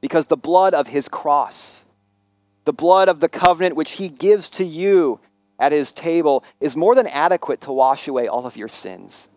Because 0.00 0.26
the 0.26 0.36
blood 0.36 0.74
of 0.74 0.88
his 0.88 1.08
cross, 1.08 1.84
the 2.64 2.72
blood 2.72 3.08
of 3.08 3.20
the 3.20 3.28
covenant 3.28 3.76
which 3.76 3.92
he 3.92 4.08
gives 4.08 4.50
to 4.50 4.64
you 4.64 5.20
at 5.60 5.70
his 5.70 5.92
table, 5.92 6.42
is 6.58 6.76
more 6.76 6.96
than 6.96 7.06
adequate 7.06 7.60
to 7.60 7.72
wash 7.72 8.08
away 8.08 8.26
all 8.26 8.44
of 8.44 8.56
your 8.56 8.66
sins, 8.66 9.28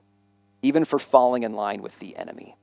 even 0.63 0.83
for 0.83 0.97
falling 0.97 1.43
in 1.43 1.53
line 1.53 1.83
with 1.83 1.99
the 1.99 2.17
enemy. 2.17 2.57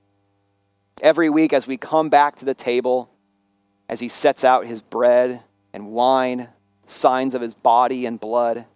Every 1.01 1.31
week, 1.31 1.53
as 1.53 1.69
we 1.69 1.77
come 1.77 2.09
back 2.09 2.35
to 2.39 2.45
the 2.45 2.53
table, 2.53 3.13
as 3.89 4.01
he 4.01 4.09
sets 4.09 4.43
out 4.43 4.67
his 4.67 4.83
bread 4.83 5.45
and 5.73 5.93
wine, 5.93 6.49
signs 6.85 7.37
of 7.37 7.43
his 7.43 7.55
body 7.55 8.07
and 8.07 8.19
blood, 8.19 8.67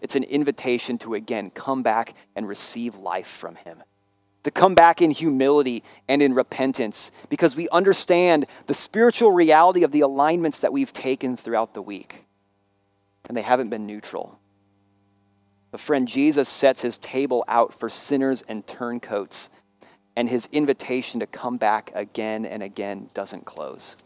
it's 0.00 0.16
an 0.16 0.24
invitation 0.24 0.98
to 0.98 1.14
again 1.14 1.50
come 1.50 1.82
back 1.82 2.14
and 2.34 2.48
receive 2.48 2.96
life 2.96 3.26
from 3.26 3.56
Him. 3.56 3.82
To 4.44 4.50
come 4.50 4.74
back 4.74 5.02
in 5.02 5.10
humility 5.10 5.82
and 6.08 6.22
in 6.22 6.34
repentance 6.34 7.12
because 7.28 7.56
we 7.56 7.68
understand 7.68 8.46
the 8.66 8.74
spiritual 8.74 9.32
reality 9.32 9.84
of 9.84 9.92
the 9.92 10.00
alignments 10.00 10.60
that 10.60 10.72
we've 10.72 10.92
taken 10.92 11.36
throughout 11.36 11.74
the 11.74 11.82
week. 11.82 12.24
And 13.28 13.36
they 13.36 13.42
haven't 13.42 13.68
been 13.68 13.86
neutral. 13.86 14.38
But, 15.70 15.80
friend, 15.80 16.08
Jesus 16.08 16.48
sets 16.48 16.82
his 16.82 16.98
table 16.98 17.44
out 17.46 17.74
for 17.74 17.88
sinners 17.88 18.42
and 18.48 18.66
turncoats. 18.66 19.50
and 20.16 20.28
his 20.28 20.48
invitation 20.52 21.20
to 21.20 21.26
come 21.26 21.56
back 21.56 21.90
again 21.94 22.44
and 22.44 22.62
again 22.62 23.08
doesn't 23.14 23.44
close. 23.46 23.96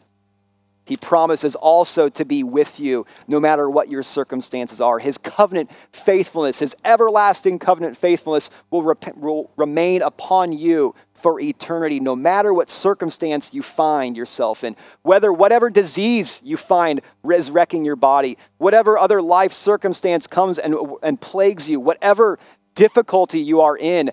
He 0.84 0.96
promises 0.96 1.54
also 1.54 2.08
to 2.10 2.24
be 2.24 2.42
with 2.42 2.78
you 2.78 3.06
no 3.26 3.40
matter 3.40 3.70
what 3.70 3.88
your 3.88 4.02
circumstances 4.02 4.80
are. 4.80 4.98
His 4.98 5.16
covenant 5.16 5.70
faithfulness, 5.92 6.58
his 6.58 6.76
everlasting 6.84 7.58
covenant 7.58 7.96
faithfulness 7.96 8.50
will, 8.70 8.82
rep- 8.82 9.16
will, 9.16 9.50
remain 9.56 10.02
upon 10.02 10.52
you 10.52 10.94
for 11.14 11.40
eternity, 11.40 12.00
no 12.00 12.14
matter 12.14 12.52
what 12.52 12.68
circumstance 12.68 13.54
you 13.54 13.62
find 13.62 14.14
yourself 14.14 14.62
in. 14.62 14.76
Whether 15.02 15.32
whatever 15.32 15.70
disease 15.70 16.42
you 16.44 16.58
find 16.58 17.00
is 17.30 17.50
wrecking 17.50 17.86
your 17.86 17.96
body, 17.96 18.36
whatever 18.58 18.98
other 18.98 19.22
life 19.22 19.52
circumstance 19.52 20.26
comes 20.26 20.58
and, 20.58 20.76
and 21.02 21.18
plagues 21.18 21.70
you, 21.70 21.80
whatever 21.80 22.38
difficulty 22.74 23.40
you 23.40 23.60
are 23.62 23.78
in, 23.78 24.10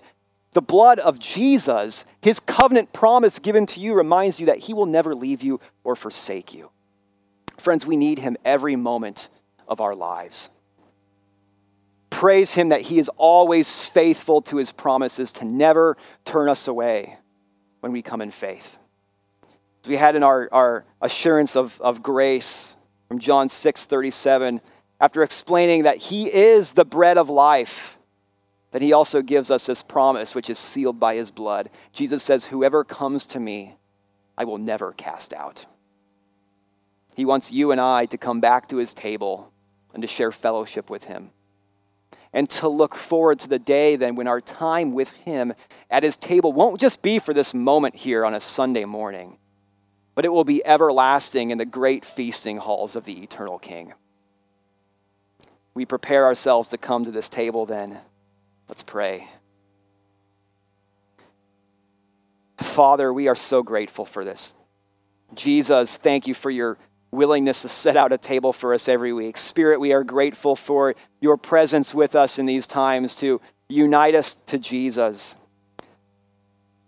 the 0.52 0.62
blood 0.62 0.98
of 0.98 1.18
Jesus, 1.18 2.04
his 2.20 2.38
covenant 2.38 2.92
promise 2.92 3.38
given 3.38 3.66
to 3.66 3.80
you, 3.80 3.94
reminds 3.94 4.38
you 4.38 4.46
that 4.46 4.58
he 4.58 4.74
will 4.74 4.86
never 4.86 5.14
leave 5.14 5.42
you 5.42 5.60
or 5.82 5.96
forsake 5.96 6.52
you. 6.52 6.70
Friends, 7.58 7.86
we 7.86 7.96
need 7.96 8.18
him 8.18 8.36
every 8.44 8.76
moment 8.76 9.28
of 9.66 9.80
our 9.80 9.94
lives. 9.94 10.50
Praise 12.10 12.54
him 12.54 12.68
that 12.68 12.82
he 12.82 12.98
is 12.98 13.08
always 13.16 13.84
faithful 13.86 14.42
to 14.42 14.58
his 14.58 14.72
promises 14.72 15.32
to 15.32 15.44
never 15.44 15.96
turn 16.24 16.48
us 16.48 16.68
away 16.68 17.16
when 17.80 17.92
we 17.92 18.02
come 18.02 18.20
in 18.20 18.30
faith. 18.30 18.76
As 19.82 19.88
we 19.88 19.96
had 19.96 20.14
in 20.14 20.22
our, 20.22 20.48
our 20.52 20.84
assurance 21.00 21.56
of, 21.56 21.80
of 21.80 22.02
grace 22.02 22.76
from 23.08 23.18
John 23.18 23.48
6 23.48 23.86
37, 23.86 24.60
after 25.00 25.22
explaining 25.22 25.84
that 25.84 25.96
he 25.96 26.24
is 26.32 26.74
the 26.74 26.84
bread 26.84 27.16
of 27.16 27.28
life 27.28 27.98
then 28.72 28.80
he 28.82 28.92
also 28.92 29.20
gives 29.20 29.50
us 29.50 29.66
this 29.66 29.82
promise, 29.82 30.34
which 30.34 30.50
is 30.50 30.58
sealed 30.58 30.98
by 30.98 31.14
his 31.14 31.30
blood. 31.30 31.70
Jesus 31.92 32.22
says, 32.22 32.46
Whoever 32.46 32.84
comes 32.84 33.26
to 33.26 33.38
me, 33.38 33.76
I 34.36 34.44
will 34.44 34.58
never 34.58 34.92
cast 34.92 35.34
out. 35.34 35.66
He 37.14 37.26
wants 37.26 37.52
you 37.52 37.70
and 37.70 37.80
I 37.80 38.06
to 38.06 38.16
come 38.16 38.40
back 38.40 38.68
to 38.68 38.78
his 38.78 38.94
table 38.94 39.52
and 39.92 40.02
to 40.02 40.08
share 40.08 40.32
fellowship 40.32 40.88
with 40.88 41.04
him. 41.04 41.30
And 42.32 42.48
to 42.48 42.68
look 42.68 42.94
forward 42.94 43.38
to 43.40 43.48
the 43.48 43.58
day 43.58 43.94
then 43.94 44.16
when 44.16 44.26
our 44.26 44.40
time 44.40 44.92
with 44.92 45.12
him 45.18 45.52
at 45.90 46.02
his 46.02 46.16
table 46.16 46.50
won't 46.50 46.80
just 46.80 47.02
be 47.02 47.18
for 47.18 47.34
this 47.34 47.52
moment 47.52 47.94
here 47.94 48.24
on 48.24 48.32
a 48.32 48.40
Sunday 48.40 48.86
morning, 48.86 49.36
but 50.14 50.24
it 50.24 50.32
will 50.32 50.44
be 50.44 50.64
everlasting 50.64 51.50
in 51.50 51.58
the 51.58 51.66
great 51.66 52.06
feasting 52.06 52.56
halls 52.56 52.96
of 52.96 53.04
the 53.04 53.22
eternal 53.22 53.58
King. 53.58 53.92
We 55.74 55.84
prepare 55.84 56.24
ourselves 56.24 56.68
to 56.68 56.78
come 56.78 57.04
to 57.04 57.10
this 57.10 57.28
table 57.28 57.66
then 57.66 58.00
Let's 58.68 58.82
pray. 58.82 59.28
Father, 62.58 63.12
we 63.12 63.28
are 63.28 63.34
so 63.34 63.62
grateful 63.62 64.04
for 64.04 64.24
this. 64.24 64.54
Jesus, 65.34 65.96
thank 65.96 66.26
you 66.26 66.34
for 66.34 66.50
your 66.50 66.78
willingness 67.10 67.62
to 67.62 67.68
set 67.68 67.96
out 67.96 68.12
a 68.12 68.18
table 68.18 68.52
for 68.52 68.72
us 68.72 68.88
every 68.88 69.12
week. 69.12 69.36
Spirit, 69.36 69.80
we 69.80 69.92
are 69.92 70.04
grateful 70.04 70.56
for 70.56 70.94
your 71.20 71.36
presence 71.36 71.94
with 71.94 72.16
us 72.16 72.38
in 72.38 72.46
these 72.46 72.66
times 72.66 73.14
to 73.16 73.40
unite 73.68 74.14
us 74.14 74.34
to 74.34 74.58
Jesus. 74.58 75.36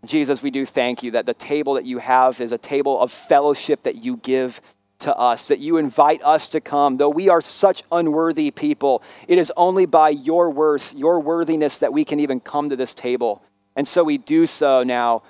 Jesus, 0.06 0.42
we 0.42 0.50
do 0.50 0.66
thank 0.66 1.02
you 1.02 1.10
that 1.12 1.26
the 1.26 1.34
table 1.34 1.74
that 1.74 1.86
you 1.86 1.98
have 1.98 2.40
is 2.40 2.52
a 2.52 2.58
table 2.58 3.00
of 3.00 3.10
fellowship 3.10 3.82
that 3.82 4.04
you 4.04 4.16
give 4.18 4.60
to 5.00 5.16
us, 5.16 5.48
that 5.48 5.58
you 5.58 5.76
invite 5.76 6.22
us 6.22 6.48
to 6.50 6.60
come. 6.60 6.96
Though 6.96 7.10
we 7.10 7.28
are 7.28 7.40
such 7.40 7.82
unworthy 7.90 8.50
people, 8.50 9.02
it 9.28 9.38
is 9.38 9.52
only 9.56 9.86
by 9.86 10.10
your 10.10 10.50
worth, 10.50 10.94
your 10.94 11.20
worthiness, 11.20 11.78
that 11.80 11.92
we 11.92 12.04
can 12.04 12.20
even 12.20 12.40
come 12.40 12.70
to 12.70 12.76
this 12.76 12.94
table. 12.94 13.42
And 13.76 13.86
so 13.86 14.04
we 14.04 14.18
do 14.18 14.46
so 14.46 14.82
now 14.82 15.22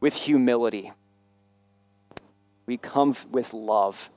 with 0.00 0.14
humility. 0.14 0.92
We 2.66 2.76
come 2.76 3.14
with 3.30 3.52
love. 3.54 4.10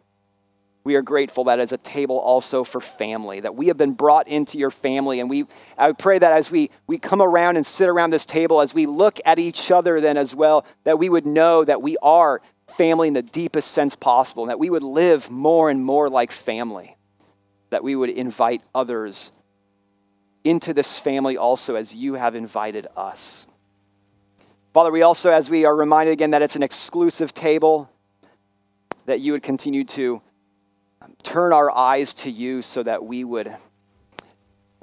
We 0.84 0.96
are 0.96 1.02
grateful 1.02 1.46
that 1.46 1.60
as 1.60 1.72
a 1.72 1.78
table 1.78 2.20
also 2.20 2.64
for 2.64 2.80
family, 2.80 3.40
that 3.40 3.56
we 3.56 3.68
have 3.68 3.78
been 3.78 3.94
brought 3.94 4.28
into 4.28 4.60
your 4.60 4.70
family. 4.70 5.20
And 5.20 5.28
we, 5.30 5.46
I 5.80 5.94
pray 5.94 6.20
that 6.20 6.32
as 6.32 6.52
we, 6.52 6.70
we 6.86 7.00
come 7.00 7.24
around 7.24 7.58
and 7.58 7.66
sit 7.66 7.90
around 7.90 8.12
this 8.12 8.26
table, 8.26 8.62
as 8.62 8.76
we 8.76 8.86
look 8.86 9.20
at 9.26 9.40
each 9.40 9.72
other 9.72 10.00
then 10.00 10.16
as 10.16 10.36
well, 10.36 10.64
that 10.84 11.00
we 11.00 11.10
would 11.10 11.26
know 11.26 11.64
that 11.66 11.82
we 11.82 11.98
are 12.04 12.40
family 12.78 13.08
in 13.08 13.14
the 13.14 13.22
deepest 13.22 13.72
sense 13.72 13.96
possible, 13.96 14.44
and 14.44 14.50
that 14.50 14.60
we 14.60 14.70
would 14.70 14.84
live 14.84 15.30
more 15.30 15.70
and 15.70 15.84
more 15.84 16.10
like 16.10 16.32
family, 16.32 16.96
that 17.70 17.84
we 17.84 17.96
would 17.96 18.10
invite 18.10 18.64
others 18.74 19.32
into 20.44 20.74
this 20.74 21.00
family 21.00 21.38
also 21.38 21.76
as 21.76 21.96
you 21.96 22.14
have 22.14 22.36
invited 22.36 22.88
us. 22.96 23.48
Father, 24.74 24.92
we 24.92 25.02
also, 25.02 25.32
as 25.32 25.50
we 25.50 25.66
are 25.66 25.76
reminded 25.76 26.12
again 26.12 26.32
that 26.32 26.42
it's 26.42 26.56
an 26.56 26.64
exclusive 26.64 27.34
table, 27.34 27.90
that 29.06 29.20
you 29.20 29.32
would 29.32 29.44
continue 29.44 29.84
to 29.84 30.22
turn 31.24 31.54
our 31.54 31.72
eyes 31.72 32.14
to 32.14 32.30
you 32.30 32.62
so 32.62 32.84
that 32.84 33.04
we 33.04 33.24
would, 33.24 33.56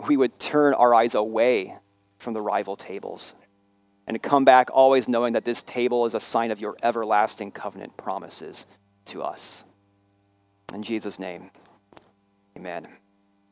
we 0.09 0.17
would 0.17 0.39
turn 0.39 0.75
our 0.75 0.95
eyes 0.95 1.15
away 1.15 1.77
from 2.19 2.33
the 2.33 2.41
rival 2.41 2.75
tables 2.77 3.35
and 4.07 4.23
come 4.23 4.45
back 4.45 4.69
always 4.73 5.09
knowing 5.09 5.33
that 5.35 5.45
this 5.45 5.63
table 5.63 6.07
is 6.07 6.15
a 6.15 6.21
sign 6.21 6.51
of 6.51 6.61
your 6.61 6.77
everlasting 6.83 7.51
covenant 7.53 7.97
promises 7.97 8.67
to 9.07 9.23
us. 9.23 9.65
In 10.73 10.83
Jesus' 10.83 11.19
name, 11.19 11.51
amen. 12.57 12.89